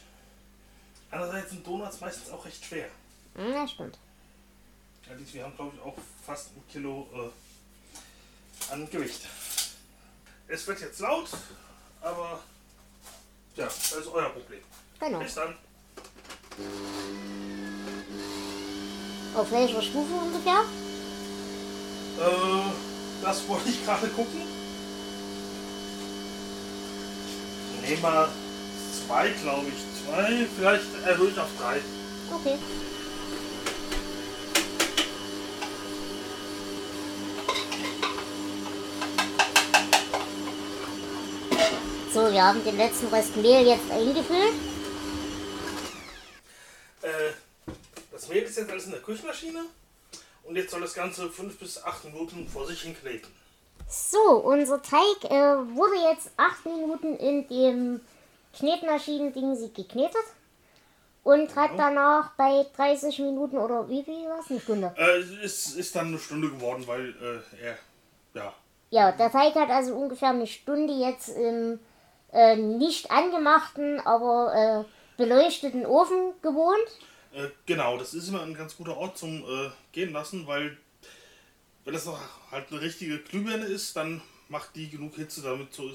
Andererseits 1.09 1.49
sind 1.49 1.65
Donuts 1.67 1.99
meistens 1.99 2.29
auch 2.31 2.45
recht 2.45 2.63
schwer. 2.63 2.87
Ja, 3.35 3.67
stimmt. 3.67 3.97
Allerdings, 5.07 5.33
wir 5.33 5.43
haben, 5.43 5.55
glaube 5.55 5.73
ich, 5.75 5.81
auch 5.81 5.95
fast 6.25 6.51
ein 6.55 6.63
Kilo 6.71 7.07
äh, 7.13 7.29
an 8.69 8.89
Gewicht. 8.89 9.21
Es 10.47 10.67
wird 10.67 10.81
jetzt 10.81 10.99
laut, 10.99 11.29
aber 12.01 12.39
ja, 13.55 13.65
das 13.65 13.91
ist 13.91 14.07
euer 14.07 14.29
Problem. 14.29 14.61
Genau. 14.99 15.19
Bis 15.19 15.35
dann. 15.35 15.55
Auf 19.35 19.51
welcher 19.51 19.81
Stufe 19.81 20.13
ungefähr? 20.13 20.61
Äh, 22.19 22.71
das 23.23 23.47
wollte 23.47 23.69
ich 23.69 23.83
gerade 23.85 24.07
gucken. 24.09 24.41
Nehmen 27.81 28.01
wir 28.01 28.29
zwei, 29.07 29.29
glaube 29.29 29.67
ich. 29.69 30.05
Zwei, 30.05 30.47
vielleicht 30.57 30.93
erhöhe 31.05 31.29
ich 31.29 31.39
auf 31.39 31.49
drei. 31.57 31.81
Okay. 32.33 32.57
Wir 42.41 42.47
haben 42.47 42.63
den 42.63 42.77
letzten 42.77 43.05
Rest 43.09 43.35
Mehl 43.35 43.67
jetzt 43.67 43.91
eingefüllt. 43.91 44.55
Äh, 47.03 47.33
das 48.11 48.29
Mehl 48.29 48.41
ist 48.41 48.57
jetzt 48.57 48.71
alles 48.71 48.85
in 48.85 48.91
der 48.93 49.01
Küchenmaschine. 49.01 49.59
Und 50.45 50.55
jetzt 50.55 50.71
soll 50.71 50.81
das 50.81 50.95
Ganze 50.95 51.29
fünf 51.29 51.59
bis 51.59 51.83
acht 51.83 52.03
Minuten 52.03 52.47
vor 52.47 52.65
sich 52.65 52.81
hin 52.81 52.95
kneten. 52.99 53.31
So, 53.87 54.17
unser 54.43 54.81
Teig 54.81 55.23
äh, 55.25 55.75
wurde 55.75 55.93
jetzt 56.09 56.31
8 56.37 56.65
Minuten 56.65 57.15
in 57.17 57.47
dem 57.47 58.01
Knetmaschinen-Ding 58.57 59.73
geknetet. 59.75 60.25
Und 61.23 61.55
hat 61.55 61.71
danach 61.77 62.31
bei 62.37 62.65
30 62.75 63.19
Minuten 63.19 63.59
oder 63.59 63.87
wie 63.87 64.01
viel 64.03 64.27
war 64.27 64.39
es? 64.39 64.49
Eine 64.49 64.61
Stunde. 64.61 64.95
Äh, 64.97 65.19
es 65.43 65.75
ist 65.75 65.95
dann 65.95 66.07
eine 66.07 66.17
Stunde 66.17 66.49
geworden, 66.49 66.87
weil 66.87 67.09
äh, 67.21 67.63
er, 67.63 67.77
ja, 68.33 68.53
Ja, 68.89 69.11
der 69.11 69.31
Teig 69.31 69.53
hat 69.53 69.69
also 69.69 69.93
ungefähr 69.93 70.29
eine 70.29 70.47
Stunde 70.47 70.93
jetzt 70.93 71.29
im 71.29 71.79
äh, 72.31 72.55
nicht 72.55 73.11
angemachten, 73.11 73.99
aber 73.99 74.85
äh, 74.85 75.17
beleuchteten 75.17 75.85
Ofen 75.85 76.33
gewohnt. 76.41 76.87
Äh, 77.33 77.47
genau, 77.65 77.97
das 77.97 78.13
ist 78.13 78.27
immer 78.27 78.41
ein 78.41 78.53
ganz 78.53 78.75
guter 78.75 78.97
Ort 78.97 79.17
zum 79.17 79.43
äh, 79.43 79.69
gehen 79.91 80.11
lassen, 80.13 80.47
weil 80.47 80.77
wenn 81.85 81.93
das 81.93 82.07
halt 82.51 82.71
eine 82.71 82.81
richtige 82.81 83.19
Glühbirne 83.19 83.65
ist, 83.65 83.95
dann 83.95 84.21
macht 84.49 84.75
die 84.75 84.89
genug 84.89 85.15
Hitze, 85.15 85.41
damit, 85.41 85.73
so, 85.73 85.89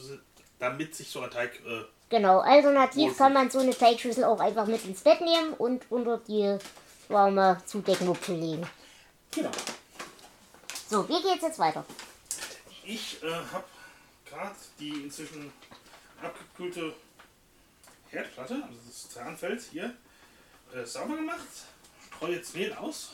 damit 0.58 0.94
sich 0.94 1.10
so 1.10 1.20
ein 1.20 1.30
Teig. 1.30 1.60
Äh, 1.66 1.84
Genau, 2.08 2.38
alternativ 2.38 3.18
kann 3.18 3.32
man 3.32 3.50
so 3.50 3.58
eine 3.58 3.76
Teigschüssel 3.76 4.22
auch 4.22 4.38
einfach 4.38 4.66
mit 4.66 4.84
ins 4.84 5.00
Bett 5.00 5.20
nehmen 5.20 5.54
und 5.54 5.90
unter 5.90 6.18
die 6.18 6.56
warme 7.08 7.60
Zudeckmucke 7.66 8.32
legen. 8.32 8.64
genau. 9.32 9.50
So, 10.88 11.08
wie 11.08 11.20
geht's 11.20 11.42
jetzt 11.42 11.58
weiter? 11.58 11.84
Ich 12.84 13.20
äh, 13.24 13.26
habe 13.52 13.64
gerade 14.24 14.54
die 14.78 14.90
inzwischen 14.90 15.52
abgekühlte 16.22 16.94
Herdplatte, 18.10 18.54
also 18.54 18.78
das 18.86 19.08
Zahnfeld 19.10 19.62
hier, 19.70 19.94
äh, 20.74 20.84
sauber 20.84 21.16
gemacht. 21.16 21.46
Streue 22.16 22.36
jetzt 22.36 22.54
Mehl 22.54 22.72
aus. 22.74 23.10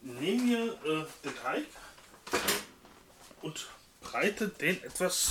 Nehme 0.00 0.42
mir 0.42 0.64
äh, 0.84 1.06
den 1.24 1.36
Teig 1.36 1.64
und 3.42 3.66
breite 4.00 4.48
den 4.48 4.82
etwas 4.82 5.30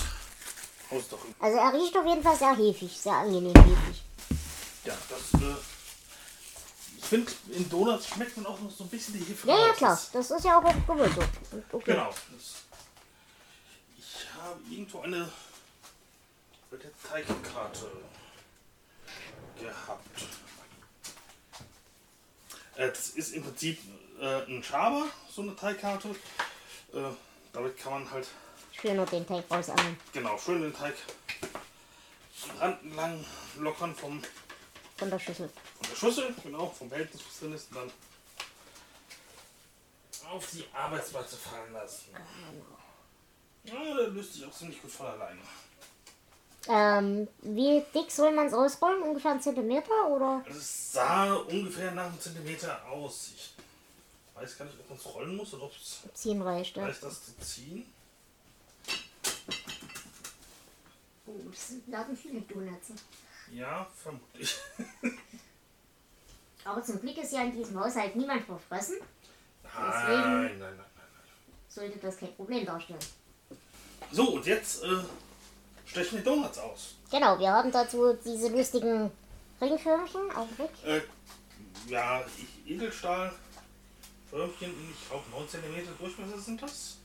aus. 0.89 1.03
Also 1.39 1.57
er 1.57 1.73
riecht 1.73 1.95
auf 1.97 2.05
jeden 2.05 2.23
Fall 2.23 2.35
sehr 2.37 2.55
hefig, 2.55 2.97
sehr 2.99 3.13
angenehm 3.13 3.53
hefig. 3.55 4.03
ja, 4.85 4.97
das. 5.09 5.41
Äh, 5.41 5.55
ich 6.97 7.05
finde, 7.05 7.31
in 7.51 7.69
Donuts 7.69 8.07
schmeckt 8.07 8.37
man 8.37 8.45
auch 8.47 8.59
noch 8.61 8.71
so 8.71 8.85
ein 8.85 8.89
bisschen 8.89 9.13
die 9.13 9.23
Hefe 9.25 9.47
Ja, 9.47 9.67
ja, 9.67 9.73
klar, 9.73 9.99
Das- 10.13 10.31
ist 10.31 10.45
ja 10.45 10.57
auch 10.57 10.63
auf 10.63 10.87
Gewürze. 10.87 11.19
Und 11.51 11.63
Okay. 11.73 11.91
Genau. 11.91 12.09
Das, 12.09 12.63
ich 13.97 14.27
habe 14.41 14.59
irgendwo 14.69 15.01
eine 15.01 15.29
Teigkarte 16.79 17.91
gehabt. 19.59 20.21
Äh, 22.75 22.89
das 22.89 23.09
ist 23.09 23.33
im 23.33 23.43
Prinzip 23.43 23.79
äh, 24.19 24.43
ein 24.45 24.63
Schaber, 24.63 25.05
so 25.29 25.41
eine 25.41 25.55
Teigkarte. 25.55 26.09
Äh, 26.93 27.01
damit 27.51 27.77
kann 27.77 27.93
man 27.93 28.11
halt 28.11 28.27
Schön 28.71 28.97
noch 28.97 29.09
den 29.09 29.25
Teig 29.25 29.49
rausangeln. 29.49 29.97
genau 30.11 30.37
schön 30.37 30.61
den 30.61 30.73
Teig 30.75 30.95
entlang 32.59 33.23
lockern 33.57 33.95
vom, 33.95 34.21
Von 34.97 35.09
der 35.09 35.19
Schüssel. 35.19 35.49
von 35.49 35.89
der 35.89 35.95
Schüssel, 35.95 36.35
genau, 36.43 36.69
vom 36.69 36.89
Behältnis, 36.89 37.21
was 37.25 37.39
drin 37.39 37.53
ist, 37.53 37.69
und 37.71 37.77
dann 37.77 37.91
auf 40.29 40.49
die 40.51 40.65
Arbeitsplatte 40.73 41.35
fallen 41.37 41.71
lassen. 41.73 42.11
Ja, 43.63 43.73
der 43.95 44.07
löst 44.09 44.33
sich 44.33 44.45
auch 44.45 44.51
ziemlich 44.51 44.81
gut 44.81 44.91
von 44.91 45.05
alleine. 45.07 45.39
Ähm, 46.69 47.27
wie 47.41 47.83
dick 47.93 48.09
soll 48.09 48.33
man 48.33 48.47
es 48.47 48.53
ausrollen? 48.53 49.03
Ungefähr 49.03 49.31
einen 49.31 49.41
Zentimeter 49.41 50.07
oder? 50.07 50.43
Also 50.45 50.59
es 50.59 50.93
sah 50.93 51.33
ungefähr 51.33 51.91
nach 51.91 52.05
einem 52.05 52.19
Zentimeter 52.19 52.85
aus. 52.87 53.31
Ich 53.35 53.53
weiß 54.35 54.57
gar 54.57 54.65
nicht, 54.65 54.79
ob 54.79 54.89
man 54.89 54.97
es 54.97 55.05
rollen 55.13 55.35
muss 55.35 55.53
oder 55.53 55.63
ob 55.63 55.75
es 55.75 56.03
Ziehen 56.13 56.41
reicht, 56.41 56.77
ja. 56.77 56.85
reicht, 56.85 57.03
das 57.03 57.25
zu 57.25 57.37
ziehen. 57.39 57.85
Oh, 61.25 61.31
es 61.51 61.73
werden 61.87 62.15
viele 62.15 62.41
Donuts. 62.41 62.91
Ja, 63.51 63.87
vermutlich. 64.01 64.55
Aber 66.65 66.81
zum 66.81 67.01
Glück 67.01 67.17
ist 67.17 67.33
ja 67.33 67.43
in 67.43 67.51
diesem 67.51 67.79
Haushalt 67.79 68.15
niemand 68.15 68.45
verfressen. 68.45 68.95
Nein, 69.63 70.03
nein, 70.07 70.59
nein, 70.59 70.59
nein, 70.59 70.75
nein. 70.77 70.87
Sollte 71.67 71.99
das 71.99 72.17
kein 72.17 72.33
Problem 72.35 72.65
darstellen. 72.65 72.99
So, 74.11 74.35
und 74.35 74.45
jetzt 74.45 74.83
äh, 74.83 75.03
stechen 75.93 76.17
wir 76.17 76.23
Donuts 76.23 76.57
aus. 76.57 76.95
Genau, 77.11 77.37
wir 77.39 77.51
haben 77.51 77.71
dazu 77.71 78.13
diese 78.25 78.49
lustigen 78.49 79.11
Ringförmchen 79.61 80.31
auf 80.31 80.47
dem 80.47 80.55
Blick. 80.55 80.69
Äh, 80.85 81.01
ja, 81.87 82.23
Edelstahl, 82.65 83.31
Förmchen, 84.29 84.71
ich 84.91 85.07
glaube 85.09 85.23
9 85.31 85.47
cm 85.47 85.87
Durchmesser 85.99 86.39
sind 86.39 86.61
das. 86.61 86.97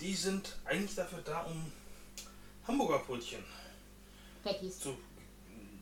Die 0.00 0.14
sind 0.14 0.56
eigentlich 0.64 0.94
dafür 0.94 1.20
da, 1.24 1.42
um 1.42 1.70
Hamburger 2.66 2.98
Brötchen 3.00 3.44
Patties. 4.42 4.80
zu. 4.80 4.96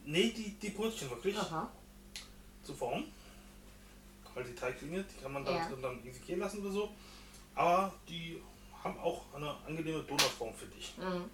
Nee, 0.05 0.31
die, 0.37 0.51
die 0.61 0.71
Brötchen 0.71 1.09
wirklich 1.09 1.37
Aha. 1.39 1.71
zu 2.65 2.75
formen. 2.75 3.05
Weil 4.35 4.45
die 4.45 4.55
Teiglinge, 4.55 5.05
die 5.05 5.23
kann 5.23 5.33
man 5.33 5.45
da 5.45 5.53
Ja. 5.53 5.69
drin 5.69 5.83
dann 5.83 5.99
irgendwie 6.03 6.21
gehen 6.27 6.41
lassen 6.41 6.61
oder 6.63 6.73
so. 6.73 6.91
Aber 7.55 7.95
die 8.09 8.43
haben 8.83 8.99
auch 8.99 9.25
eine 9.35 9.55
angenehme 9.67 10.03
Donutform, 10.03 10.55
finde 10.55 10.77
ich. 10.79 10.97
Mhm. 10.99 11.31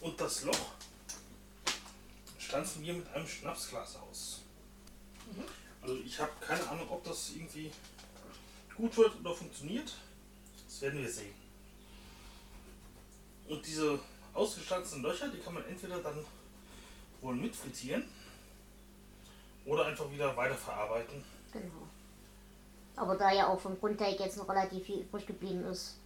Und 0.00 0.20
das 0.20 0.44
Loch 0.44 0.72
stanzen 2.38 2.82
wir 2.82 2.94
mit 2.94 3.08
einem 3.08 3.26
Schnapsglas 3.26 3.96
aus. 3.96 4.42
Also 5.82 5.96
ich 5.96 6.18
habe 6.18 6.32
keine 6.40 6.66
Ahnung, 6.68 6.88
ob 6.90 7.04
das 7.04 7.30
irgendwie 7.30 7.70
gut 8.76 8.96
wird 8.96 9.20
oder 9.20 9.34
funktioniert. 9.34 9.92
Das 10.66 10.80
werden 10.80 11.00
wir 11.00 11.10
sehen. 11.10 11.34
Und 13.48 13.66
diese 13.66 13.98
ausgestanzten 14.34 15.02
Löcher, 15.02 15.28
die 15.28 15.38
kann 15.38 15.54
man 15.54 15.64
entweder 15.64 15.98
dann 16.00 16.24
wohl 17.20 17.34
mit 17.34 17.56
frittieren 17.56 18.04
oder 19.64 19.86
einfach 19.86 20.10
wieder 20.10 20.36
weiterverarbeiten. 20.36 21.24
Genau. 21.52 21.87
Aber 22.98 23.16
da 23.16 23.32
ja 23.32 23.46
auch 23.48 23.60
vom 23.60 23.78
Grundteig 23.78 24.18
jetzt 24.20 24.36
noch 24.36 24.48
relativ 24.48 24.84
viel 24.84 25.00
übrig 25.00 25.26
geblieben 25.26 25.64
ist, 25.66 25.96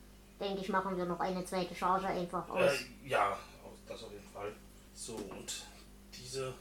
denke 0.40 0.61
ich, 0.61 0.68
machen 0.68 0.96
wir 0.96 1.04
noch 1.04 1.20
eine 1.20 1.44
zweite 1.44 1.75
Charge 1.75 2.06
einfach 2.06 2.49
aus. 2.49 2.61
Äh, 2.72 3.08
ja, 3.08 3.37
das 3.88 4.02
auf 4.02 4.12
jeden 4.12 4.28
Fall. 4.28 4.52
So, 4.94 5.14
und 5.14 5.64
diese 6.14 6.52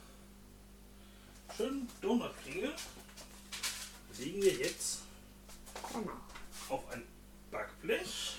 schönen 1.56 1.88
Donutkringel 2.02 2.72
legen 4.18 4.42
wir 4.42 4.54
jetzt 4.54 5.00
Genau. 5.94 6.12
auf 6.70 6.82
ein 6.92 7.04
Backblech, 7.52 8.38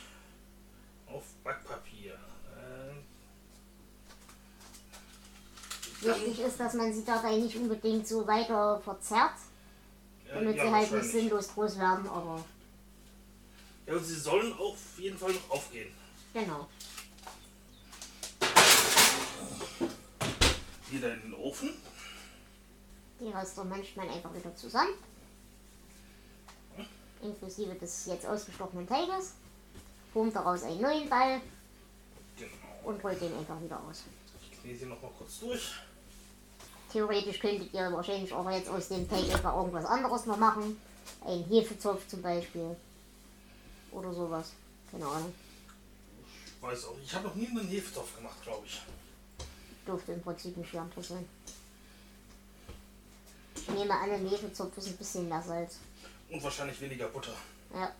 auf 1.06 1.24
Backpapier. 1.44 2.14
Äh, 2.56 2.94
Wichtig 6.06 6.40
ist, 6.40 6.58
dass 6.58 6.74
man 6.74 6.92
sie 6.92 7.04
dabei 7.04 7.36
nicht 7.36 7.56
unbedingt 7.56 8.06
so 8.08 8.26
weiter 8.26 8.80
verzerrt, 8.80 9.34
äh, 9.36 9.51
damit 10.34 10.56
ja, 10.56 10.64
sie 10.66 10.70
halt 10.72 10.92
nicht 10.92 11.10
sinnlos 11.10 11.48
groß 11.54 11.78
werden, 11.78 12.06
aber 12.08 12.44
Ja, 13.86 13.94
und 13.94 14.04
sie 14.04 14.14
sollen 14.18 14.52
auf 14.58 14.76
jeden 14.98 15.18
Fall 15.18 15.32
noch 15.32 15.50
aufgehen. 15.50 15.92
genau. 16.32 16.68
Wieder 20.90 21.14
in 21.14 21.20
den 21.22 21.34
Ofen. 21.34 21.70
Die 23.20 23.28
Reste 23.28 23.64
mancht 23.64 23.96
man 23.96 24.08
einfach 24.08 24.34
wieder 24.34 24.54
zusammen. 24.54 24.92
Inklusive 27.22 27.74
des 27.76 28.06
jetzt 28.06 28.26
ausgestochenen 28.26 28.86
Teiges. 28.86 29.34
Formt 30.12 30.34
daraus 30.36 30.62
einen 30.64 30.80
neuen 30.82 31.08
Ball 31.08 31.40
Genau. 32.36 32.50
und 32.84 33.02
rollt 33.02 33.20
den 33.20 33.34
einfach 33.36 33.60
wieder 33.62 33.80
aus. 33.88 34.02
Ich 34.50 34.60
knete 34.60 34.78
sie 34.80 34.86
noch 34.86 35.00
mal 35.00 35.10
kurz 35.16 35.38
durch. 35.40 35.72
Theoretisch 36.92 37.38
könntet 37.38 37.72
ihr 37.72 37.90
wahrscheinlich 37.90 38.32
auch 38.32 38.48
jetzt 38.50 38.68
aus 38.68 38.88
dem 38.88 39.08
Teig 39.08 39.32
einfach 39.32 39.56
irgendwas 39.56 39.86
anderes 39.86 40.26
noch 40.26 40.36
machen. 40.36 40.78
Ein 41.24 41.44
Hefezopf 41.44 42.06
zum 42.06 42.20
Beispiel. 42.20 42.76
Oder 43.90 44.12
sowas. 44.12 44.52
Keine 44.90 45.06
Ahnung. 45.06 45.32
Ich 46.56 46.62
weiß 46.62 46.84
auch, 46.86 46.96
ich 47.02 47.14
habe 47.14 47.28
noch 47.28 47.34
nie 47.34 47.48
einen 47.48 47.66
Hefetopf 47.66 48.16
gemacht, 48.16 48.36
glaube 48.42 48.66
ich. 48.66 48.82
Dürfte 49.86 50.12
im 50.12 50.22
Prinzip 50.22 50.56
nicht 50.56 50.70
viel 50.70 50.80
anderes 50.80 51.08
sein. 51.08 51.28
Ich 53.56 53.68
nehme 53.68 53.94
an, 53.94 54.10
ein 54.10 54.28
Hefezopf 54.28 54.76
ist 54.76 54.88
ein 54.88 54.96
bisschen 54.96 55.28
mehr 55.28 55.42
Salz. 55.42 55.78
Und 56.30 56.42
wahrscheinlich 56.42 56.80
weniger 56.80 57.08
Butter. 57.08 57.34
Ja. 57.74 57.90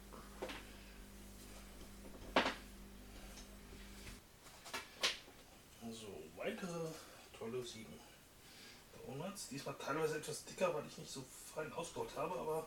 Donuts. 9.33 9.49
Diesmal 9.49 9.75
teilweise 9.75 10.19
etwas 10.19 10.45
dicker, 10.45 10.75
weil 10.75 10.87
ich 10.87 10.99
nicht 10.99 11.11
so 11.11 11.25
fein 11.55 11.73
ausgebaut 11.73 12.11
habe, 12.17 12.39
aber 12.39 12.67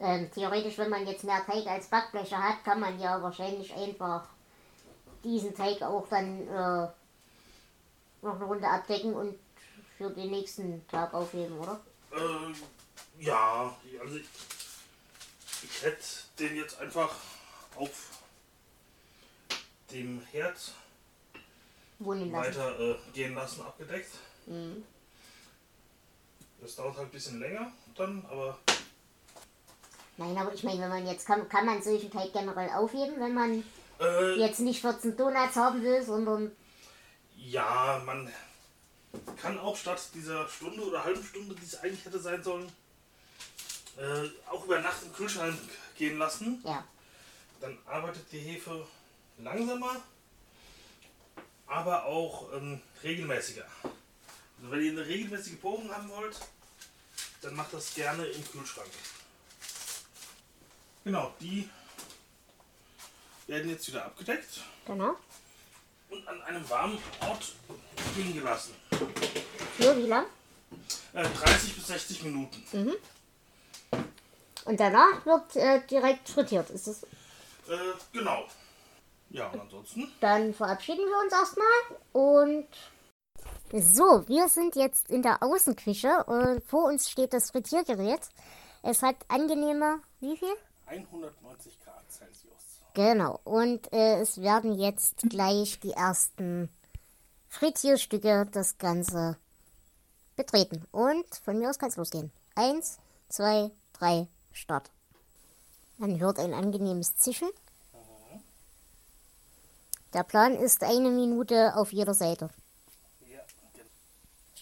Ähm, 0.00 0.30
theoretisch, 0.32 0.78
wenn 0.78 0.90
man 0.90 1.06
jetzt 1.06 1.24
mehr 1.24 1.44
Teig 1.44 1.66
als 1.66 1.88
Backbleche 1.88 2.36
hat, 2.36 2.62
kann 2.62 2.78
man 2.78 3.00
ja 3.00 3.20
wahrscheinlich 3.20 3.74
einfach 3.74 4.28
diesen 5.24 5.54
Teig 5.54 5.82
auch 5.82 6.06
dann 6.08 6.42
äh, 6.46 6.88
noch 8.22 8.36
eine 8.36 8.44
Runde 8.44 8.68
abdecken 8.68 9.12
und 9.14 9.36
für 9.96 10.10
den 10.10 10.30
nächsten 10.30 10.86
Tag 10.86 11.12
aufheben, 11.12 11.58
oder? 11.58 11.80
äh, 12.12 13.24
ja, 13.24 13.76
also 14.00 14.16
ich, 14.16 14.26
ich 15.64 15.82
hätte 15.82 16.06
den 16.38 16.56
jetzt 16.56 16.78
einfach 16.80 17.16
auf 17.74 18.10
dem 19.90 20.20
Herd 20.30 20.72
weiter 21.98 22.78
äh, 22.78 22.96
gehen 23.12 23.34
lassen, 23.34 23.62
abgedeckt. 23.62 24.12
Mhm. 24.46 24.84
Das 26.60 26.76
dauert 26.76 26.96
halt 26.96 27.08
ein 27.08 27.12
bisschen 27.12 27.40
länger 27.40 27.72
dann, 27.96 28.24
aber 28.30 28.58
Nein, 30.16 30.36
aber 30.36 30.52
ich 30.52 30.64
meine, 30.64 30.80
wenn 30.80 30.88
man 30.88 31.06
jetzt 31.06 31.26
kann, 31.26 31.48
kann 31.48 31.64
man 31.64 31.80
solchen 31.80 32.10
Teig 32.10 32.32
generell 32.32 32.70
aufheben, 32.70 33.20
wenn 33.20 33.34
man 33.34 33.64
äh, 34.00 34.34
jetzt 34.34 34.58
nicht 34.60 34.80
14 34.80 35.16
Donuts 35.16 35.54
haben 35.54 35.82
will, 35.82 36.02
sondern 36.02 36.50
Ja, 37.36 38.02
man 38.04 38.30
kann 39.40 39.58
auch 39.58 39.76
statt 39.76 40.00
dieser 40.14 40.48
Stunde 40.48 40.82
oder 40.82 41.04
halben 41.04 41.22
Stunde, 41.22 41.54
die 41.54 41.64
es 41.64 41.80
eigentlich 41.80 42.04
hätte 42.04 42.18
sein 42.18 42.42
sollen, 42.42 42.70
äh, 43.96 44.28
auch 44.50 44.64
über 44.64 44.80
Nacht 44.80 45.02
im 45.04 45.12
Kühlschrank 45.12 45.56
gehen 45.96 46.18
lassen. 46.18 46.60
ja, 46.64 46.84
Dann 47.60 47.78
arbeitet 47.86 48.30
die 48.32 48.40
Hefe 48.40 48.86
langsamer, 49.38 49.96
aber 51.68 52.04
auch 52.06 52.52
ähm, 52.54 52.80
regelmäßiger. 53.04 53.66
Also 54.58 54.72
wenn 54.72 54.82
ihr 54.82 54.92
eine 54.92 55.06
regelmäßige 55.06 55.58
Bohrung 55.60 55.90
haben 55.92 56.08
wollt, 56.10 56.36
dann 57.42 57.54
macht 57.54 57.72
das 57.72 57.94
gerne 57.94 58.24
im 58.26 58.44
Kühlschrank. 58.50 58.90
Genau, 61.04 61.32
die 61.40 61.68
werden 63.46 63.70
jetzt 63.70 63.88
wieder 63.88 64.04
abgedeckt 64.04 64.62
genau. 64.86 65.16
und 66.10 66.26
an 66.28 66.42
einem 66.42 66.68
warmen 66.68 66.98
Ort 67.20 67.54
liegen 68.16 68.34
gelassen. 68.34 68.74
Für 69.78 69.96
wie 69.96 70.06
lang? 70.06 70.26
Äh, 71.14 71.24
30 71.24 71.74
bis 71.74 71.86
60 71.86 72.24
Minuten. 72.24 72.94
Und 74.64 74.80
danach 74.80 75.24
wird 75.24 75.56
äh, 75.56 75.80
direkt 75.86 76.28
frittiert. 76.28 76.68
Ist 76.70 76.88
es? 76.88 77.02
Äh, 77.02 77.76
genau. 78.12 78.46
Ja, 79.30 79.48
und 79.48 79.60
ansonsten. 79.60 80.12
Dann 80.20 80.52
verabschieden 80.52 81.06
wir 81.06 81.18
uns 81.22 81.32
erstmal 81.32 81.66
und 82.12 82.66
so, 83.72 84.26
wir 84.28 84.48
sind 84.48 84.76
jetzt 84.76 85.10
in 85.10 85.22
der 85.22 85.42
Außenküche 85.42 86.24
und 86.24 86.64
vor 86.64 86.84
uns 86.84 87.10
steht 87.10 87.32
das 87.32 87.50
Frittiergerät. 87.50 88.20
Es 88.82 89.02
hat 89.02 89.16
angenehme, 89.28 90.00
wie 90.20 90.36
viel? 90.36 90.54
190 90.86 91.78
Grad 91.84 92.10
Celsius. 92.10 92.80
Genau. 92.94 93.40
Und 93.44 93.92
äh, 93.92 94.20
es 94.20 94.40
werden 94.40 94.78
jetzt 94.78 95.28
gleich 95.28 95.78
die 95.80 95.92
ersten 95.92 96.70
Frittierstücke 97.48 98.46
das 98.50 98.78
Ganze 98.78 99.36
Betreten. 100.36 100.86
Und 100.92 101.26
von 101.44 101.58
mir 101.58 101.68
aus 101.68 101.78
kann 101.78 101.90
es 101.90 101.96
losgehen. 101.96 102.30
Eins, 102.54 102.98
zwei, 103.28 103.70
drei, 103.92 104.28
Start. 104.52 104.90
Man 105.98 106.18
hört 106.18 106.38
ein 106.38 106.54
angenehmes 106.54 107.16
Zischen. 107.16 107.48
Der 110.14 110.22
Plan 110.22 110.54
ist 110.54 110.82
eine 110.84 111.10
Minute 111.10 111.76
auf 111.76 111.92
jeder 111.92 112.14
Seite. 112.14 112.50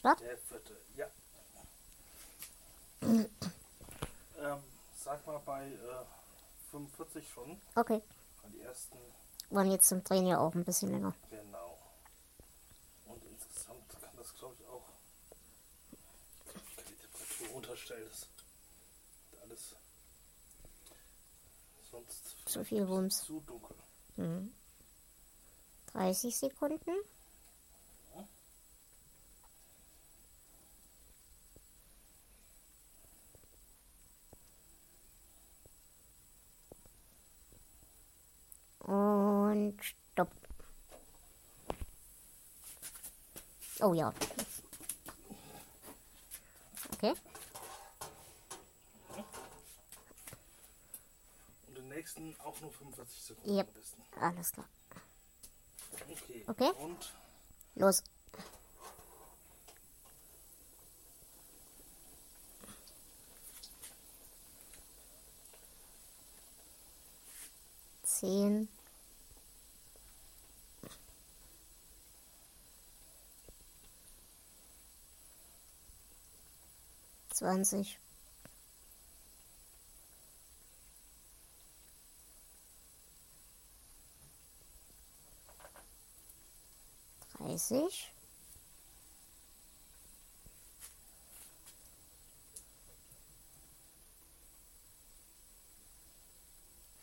Start. 0.06 0.20
Der 0.20 0.38
vierte, 0.38 0.76
ja. 0.94 1.06
ähm, 3.02 4.62
sag 4.96 5.26
mal 5.26 5.40
bei 5.44 5.66
äh, 5.66 6.04
45 6.70 7.28
schon. 7.28 7.60
Okay. 7.74 8.00
Die 8.52 8.60
ersten, 8.60 8.96
Waren 9.50 9.72
jetzt 9.72 9.88
zum 9.88 10.04
Drehen 10.04 10.28
ja 10.28 10.38
auch 10.38 10.54
ein 10.54 10.64
bisschen 10.64 10.92
länger. 10.92 11.12
genau. 11.28 11.76
Und 13.06 13.20
insgesamt 13.24 13.88
kann 14.00 14.10
das, 14.16 14.32
glaube 14.36 14.54
ich, 14.60 14.66
auch. 14.68 14.84
Ich 16.54 16.76
kann 16.76 16.84
die 16.86 16.94
Temperatur 16.94 17.48
runterstellen. 17.48 18.06
Das 18.08 18.18
ist 18.18 18.28
alles. 19.42 19.76
Sonst 21.90 22.48
Zu 22.48 22.64
viel 22.64 22.86
Wumms. 22.88 23.24
zu 23.24 23.40
dunkel. 23.40 23.74
30 25.92 26.36
Sekunden. 26.36 26.92
Und 38.86 39.74
stopp. 39.82 40.30
Oh 43.86 43.94
ja. 43.94 44.12
Okay. 46.94 47.14
Und 51.68 51.78
den 51.78 51.88
nächsten 51.88 52.34
auch 52.40 52.60
nur 52.60 52.72
45 52.72 53.22
Sekunden 53.22 53.56
Yep. 53.56 53.68
Alles 54.20 54.50
klar. 54.50 54.68
Okay. 55.92 56.44
Okay. 56.48 56.70
Und 56.82 57.14
Los. 57.76 58.02
Zehn. 68.02 68.68
Zwanzig. 77.36 77.98
Dreißig. 87.36 88.10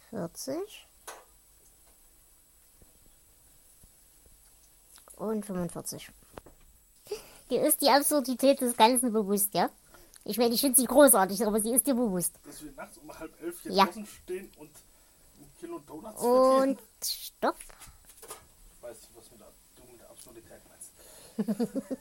Vierzig. 0.09 0.87
Und 5.17 5.45
45. 5.45 6.09
Dir 7.51 7.61
ist 7.67 7.81
die 7.83 7.89
Absurdität 7.91 8.61
des 8.61 8.75
Ganzen 8.75 9.13
bewusst, 9.13 9.53
ja? 9.53 9.69
Ich 10.25 10.37
meine, 10.37 10.53
ich 10.53 10.61
finde 10.61 10.79
sie 10.79 10.85
großartig, 10.87 11.45
aber 11.45 11.59
sie 11.59 11.73
ist 11.73 11.85
dir 11.85 11.95
bewusst. 11.95 12.33
dass 12.45 12.63
wir 12.63 12.71
nachts 12.73 12.97
um 12.97 13.17
halb 13.19 13.41
elf 13.41 13.61
hier 13.61 13.71
Ja. 13.73 13.85
draußen 13.85 14.05
stehen 14.07 14.49
und 14.57 14.69
ein 14.69 15.51
Kilo 15.59 15.79
Donuts 15.79 16.21
Und 16.21 16.79
stopp. 17.05 17.57
Ich 18.77 18.83
weiß, 18.83 18.97
was 19.15 19.31
mit 19.31 19.39
der, 19.41 19.47
du 19.75 19.91
mit 19.91 19.99
der 20.01 20.09
Absurdität 20.09 20.61
meinst. 20.69 21.93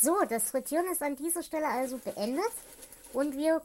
So, 0.00 0.16
das 0.28 0.50
Frittieren 0.50 0.86
ist 0.90 1.02
an 1.02 1.16
dieser 1.16 1.42
Stelle 1.42 1.66
also 1.66 1.98
beendet 1.98 2.44
und 3.12 3.36
wir 3.36 3.60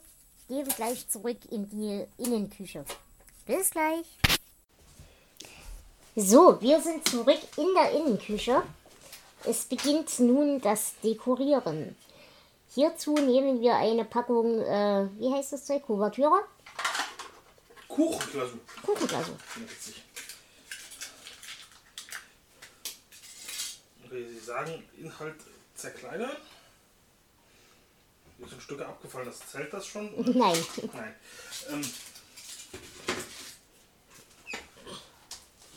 gehen 0.50 0.68
gleich 0.76 1.08
zurück 1.08 1.38
in 1.50 1.70
die 1.70 2.06
Innenküche. 2.18 2.84
Bis 3.46 3.70
gleich. 3.72 4.06
So, 6.16 6.60
wir 6.62 6.82
sind 6.82 7.08
zurück 7.08 7.40
in 7.58 7.68
der 7.76 7.92
Innenküche. 7.92 8.64
Es 9.44 9.66
beginnt 9.66 10.20
nun 10.20 10.60
das 10.62 10.94
Dekorieren. 11.04 11.96
Hierzu 12.74 13.14
nehmen 13.14 13.62
wir 13.62 13.76
eine 13.76 14.06
Packung, 14.06 14.60
äh, 14.62 15.08
wie 15.20 15.32
heißt 15.34 15.54
das 15.54 15.66
Zeug? 15.66 15.84
Kuvertüre? 15.84 16.44
Kuchenglasur. 17.88 18.60
Kuchenglasur. 18.86 19.38
Sie 24.10 24.40
sagen 24.40 24.84
Inhalt 24.98 25.36
zerkleinern. 25.76 26.36
Hier 28.38 28.48
sind 28.48 28.62
Stücke 28.62 28.86
abgefallen, 28.86 29.28
das 29.28 29.40
zählt 29.50 29.72
das 29.72 29.86
schon? 29.88 30.14
oder? 30.14 30.30
Nein. 30.38 30.66
Nein. 30.94 31.16
Ähm, 31.70 31.82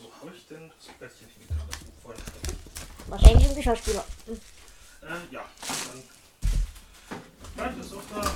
wo 0.01 0.11
habe 0.19 0.35
ich 0.35 0.47
denn 0.47 0.69
das 0.77 0.95
Blättchen 0.97 1.27
hingetan? 1.29 1.67
Das 1.69 1.79
Buch 1.79 1.93
vorhin 2.03 2.21
hatte? 2.25 2.48
Wahrscheinlich 3.09 3.49
im 3.49 3.55
Geschirrspüler. 3.55 4.05
Äh, 4.27 5.33
ja, 5.33 5.43
dann 5.67 6.03
bleibt 7.55 7.79
es 7.79 7.93
auch 7.93 8.01
da. 8.13 8.31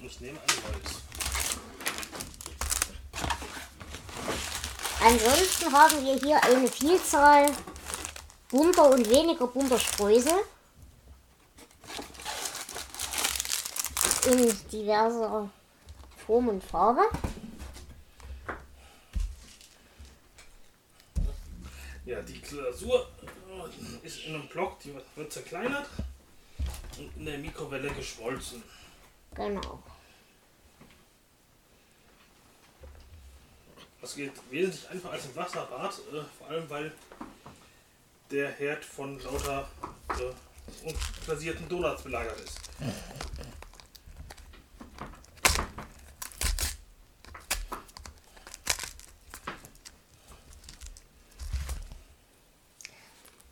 Ich 0.00 0.20
nehme 0.20 0.38
ein 0.38 0.72
neues. 0.72 1.02
Ansonsten 5.00 5.72
haben 5.72 6.04
wir 6.04 6.14
hier 6.14 6.42
eine 6.44 6.68
Vielzahl 6.68 7.50
bunter 8.48 8.90
und 8.90 9.08
weniger 9.10 9.46
bunter 9.48 9.78
Streusel. 9.78 10.38
In 14.26 14.56
diverser 14.70 15.50
Form 16.26 16.48
und 16.48 16.62
Farbe. 16.62 17.02
Ja, 22.04 22.22
die 22.22 22.40
Glasur 22.40 23.06
äh, 23.17 23.17
ist 24.08 24.24
in 24.24 24.34
einem 24.34 24.48
Block, 24.48 24.80
die 24.80 24.94
wird 25.16 25.32
zerkleinert 25.32 25.86
und 26.96 27.14
in 27.16 27.26
der 27.26 27.38
Mikrowelle 27.38 27.90
geschmolzen. 27.90 28.62
Genau. 29.34 29.82
Das 34.00 34.14
geht 34.14 34.32
wesentlich 34.50 34.88
einfacher 34.88 35.12
als 35.12 35.26
im 35.26 35.36
Wasserbad, 35.36 35.92
äh, 35.92 36.22
vor 36.38 36.48
allem 36.48 36.70
weil 36.70 36.92
der 38.30 38.50
Herd 38.52 38.84
von 38.84 39.20
lauter 39.20 39.68
äh, 40.10 40.88
unbasierten 40.88 41.68
Donuts 41.68 42.02
belagert 42.02 42.40
ist. 42.40 42.58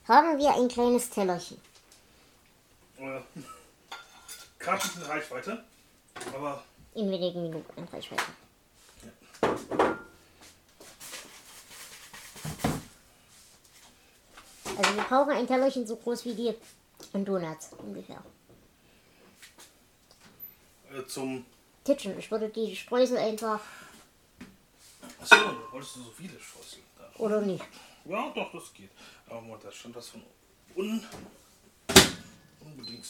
Haben 0.08 0.38
wir 0.38 0.54
ein 0.54 0.68
kleines 0.68 1.10
Tellerchen. 1.10 1.60
Äh, 2.98 3.20
Gerade 4.58 4.82
in 4.96 5.02
Reichweite, 5.02 5.64
aber 6.34 6.62
In 6.94 7.10
wenigen 7.10 7.42
Minuten 7.42 7.72
in 7.76 7.84
Reichweite. 7.84 8.24
Also 14.78 14.94
wir 14.94 15.04
brauchen 15.04 15.30
ein 15.32 15.46
Tellerchen 15.46 15.86
so 15.86 15.96
groß 15.96 16.24
wie 16.26 16.34
die 16.34 16.54
Donuts 17.24 17.70
ungefähr. 17.78 18.22
äh, 20.92 21.04
zum. 21.06 21.44
Kitchen. 21.84 22.18
Ich 22.18 22.30
würde 22.30 22.48
die 22.48 22.74
Streusel 22.74 23.16
einfach 23.16 23.60
Achso, 25.20 25.36
wolltest 25.70 25.96
du 25.96 26.00
so 26.02 26.10
viele 26.10 26.38
Streusel? 26.40 26.80
Da. 26.98 27.10
oder 27.18 27.40
nicht. 27.42 27.64
Ja, 28.08 28.30
doch, 28.30 28.52
das 28.52 28.72
geht. 28.72 28.90
Aber 29.28 29.40
mal, 29.40 29.58
da 29.60 29.72
stand 29.72 29.96
was 29.96 30.10
von 30.10 30.22
un 30.76 31.02
unbedingt. 32.60 33.04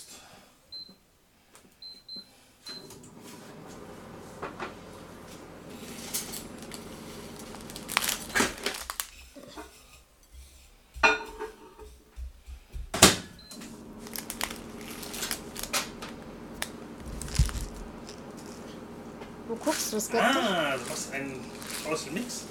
Wo 19.46 19.54
guckst 19.56 19.92
du 19.92 20.00
skeptisch? 20.00 20.36
Ah, 20.36 20.76
du 20.78 20.90
hast 20.90 21.12
einen 21.12 21.44
Streuselmix. 21.80 22.46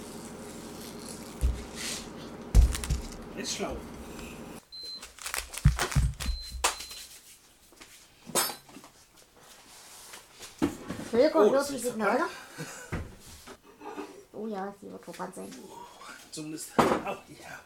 Ist 3.38 3.56
schlau. 3.56 3.76
Völker 11.12 11.46
oh, 11.46 11.52
wirklich 11.52 11.82
Signal, 11.82 12.16
oder? 12.16 12.28
Oh 14.34 14.48
ja, 14.48 14.74
sie 14.82 14.92
wird 14.92 15.04
verbrannt 15.04 15.36
sein. 15.36 15.54
Oh, 15.64 15.78
zumindest 16.32 16.72
auch 16.80 17.24
die 17.28 17.34
ja. 17.34 17.60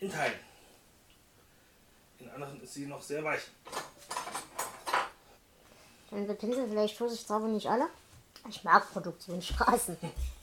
In 0.00 0.10
Teilen. 0.10 0.38
In 2.18 2.30
anderen 2.30 2.60
ist 2.62 2.74
sie 2.74 2.86
noch 2.86 3.02
sehr 3.02 3.22
weich. 3.22 3.42
Dann 6.10 6.26
bepinseln 6.26 6.68
vielleicht 6.68 6.96
vorsichtig 6.96 7.26
drauf 7.26 7.42
und 7.42 7.54
nicht 7.54 7.68
alle. 7.68 7.88
Ich 8.48 8.64
mag 8.64 8.90
Produktionsstraßen. 8.92 9.96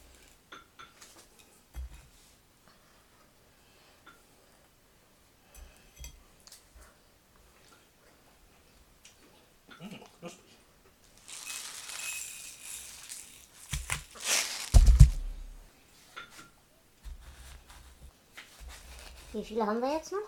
Wie 19.34 19.46
viele 19.46 19.66
haben 19.66 19.80
wir 19.80 19.94
jetzt 19.94 20.12
noch? 20.12 20.20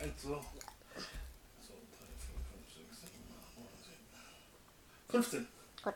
Eins, 0.00 0.20
so. 0.20 0.28
So, 0.28 0.34
drei, 0.34 2.06
vier, 2.18 2.34
fünf, 2.50 2.98
sechs, 2.98 3.12
sieben, 3.12 3.34
acht, 3.40 3.56
neun, 3.56 3.68
zehn. 3.84 5.22
15. 5.22 5.48
Gut. 5.84 5.94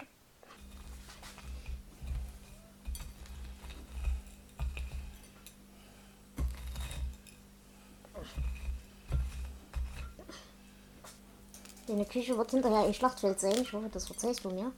Deine 11.88 12.05
Küche 12.05 12.38
wird 12.38 12.51
hinterher 12.53 12.85
ein 12.85 12.94
Schlachtfeld 12.94 13.40
sein. 13.40 13.61
Ich 13.61 13.72
hoffe, 13.72 13.88
das 13.88 14.07
verzeihst 14.07 14.44
du 14.44 14.51
mir. 14.51 14.72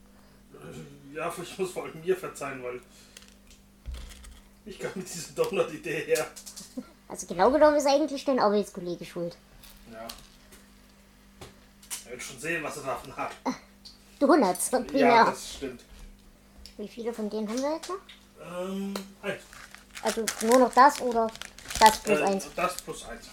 Ja, 1.12 1.34
ich 1.42 1.58
muss 1.58 1.72
vor 1.72 1.84
allem 1.84 2.00
mir 2.00 2.16
verzeihen, 2.16 2.62
weil 2.62 2.80
ich 4.68 4.78
kam 4.78 4.92
mit 4.94 5.12
dieser 5.12 5.32
Donut-Idee 5.32 6.04
her. 6.06 6.26
Also 7.08 7.26
genau 7.26 7.50
genommen 7.50 7.76
ist 7.76 7.86
eigentlich 7.86 8.24
dein 8.24 8.38
Arbeitskollege 8.38 9.04
schuld. 9.04 9.36
Ja. 9.90 10.06
Er 12.06 12.12
will 12.12 12.20
schon 12.20 12.38
sehen, 12.38 12.62
was 12.62 12.76
er 12.76 12.82
davon 12.84 13.16
hat. 13.16 13.32
Donuts, 14.18 14.70
primär. 14.70 15.00
Ja, 15.00 15.24
das 15.26 15.54
stimmt. 15.54 15.82
Wie 16.76 16.88
viele 16.88 17.12
von 17.12 17.28
denen 17.30 17.48
haben 17.48 17.62
wir 17.62 17.74
jetzt 17.74 17.88
noch? 17.88 17.98
Ähm, 18.60 18.94
eins. 19.22 19.42
Also 20.02 20.24
nur 20.42 20.58
noch 20.58 20.72
das 20.72 21.00
oder 21.00 21.28
das 21.80 21.98
plus 22.00 22.18
Äh, 22.20 22.24
eins? 22.24 22.46
Das 22.54 22.82
plus 22.82 23.04
eins. 23.06 23.26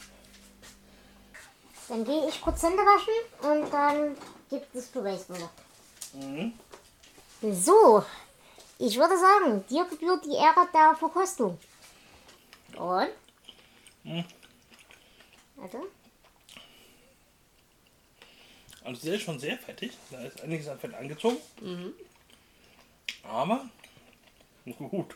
Dann 1.88 2.04
gehe 2.04 2.28
ich 2.28 2.42
kurz 2.42 2.64
Hände 2.64 2.78
waschen 2.80 3.62
und 3.62 3.72
dann 3.72 4.18
gibt 4.50 4.74
es 4.76 4.88
Beweisbilder. 4.88 5.50
Mhm. 6.14 6.54
So, 7.54 8.04
ich 8.78 8.98
würde 8.98 9.18
sagen, 9.18 9.66
dir 9.70 9.86
gebührt 9.86 10.26
die 10.26 10.36
Ehre 10.36 10.68
der 10.74 10.96
Verkostung. 10.98 11.58
Und? 12.78 13.10
Mhm. 14.04 14.26
Warte. 15.56 15.78
Also 18.84 19.06
der 19.06 19.16
ist 19.16 19.24
schon 19.24 19.40
sehr 19.40 19.58
fettig. 19.58 19.94
Da 20.12 20.20
ist 20.20 20.42
einiges 20.42 20.68
an 20.68 20.80
Fett 20.80 20.94
angezogen. 20.94 21.38
Aber 23.24 23.66
gut. 24.78 25.16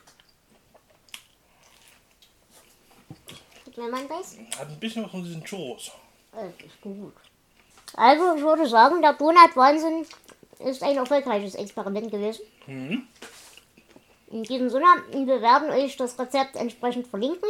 Gib 3.65 3.77
mir 3.77 3.89
mal 3.89 4.01
ein 4.01 4.07
Beiß. 4.07 4.37
Hat 4.57 4.67
ein 4.67 4.79
bisschen 4.79 5.03
was 5.03 5.11
von 5.11 5.23
diesen 5.23 5.43
Churros. 5.43 5.91
Das 6.31 6.45
ist 6.65 6.81
gut. 6.81 7.13
Also, 7.93 8.35
ich 8.35 8.41
würde 8.41 8.67
sagen, 8.67 9.01
der 9.01 9.13
Donut-Wahnsinn 9.13 10.05
ist 10.59 10.83
ein 10.83 10.97
erfolgreiches 10.97 11.55
Experiment 11.55 12.11
gewesen. 12.11 12.41
Mhm. 12.67 13.07
In 14.31 14.43
diesem 14.43 14.69
Sinne, 14.69 14.85
wir 15.11 15.41
werden 15.41 15.71
euch 15.71 15.97
das 15.97 16.17
Rezept 16.19 16.55
entsprechend 16.55 17.07
verlinken. 17.07 17.49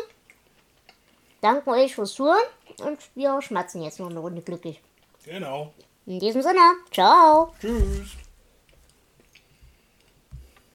Danken 1.41 1.69
euch 1.69 1.95
fürs 1.95 2.13
Zuhören 2.13 2.37
und 2.85 2.99
wir 3.15 3.41
schmatzen 3.41 3.81
jetzt 3.81 3.99
noch 3.99 4.09
eine 4.09 4.19
Runde 4.19 4.41
glücklich. 4.41 4.81
Genau. 5.25 5.73
In 6.05 6.19
diesem 6.19 6.41
Sinne, 6.41 6.75
ciao! 6.91 7.53
Tschüss. 7.59 8.17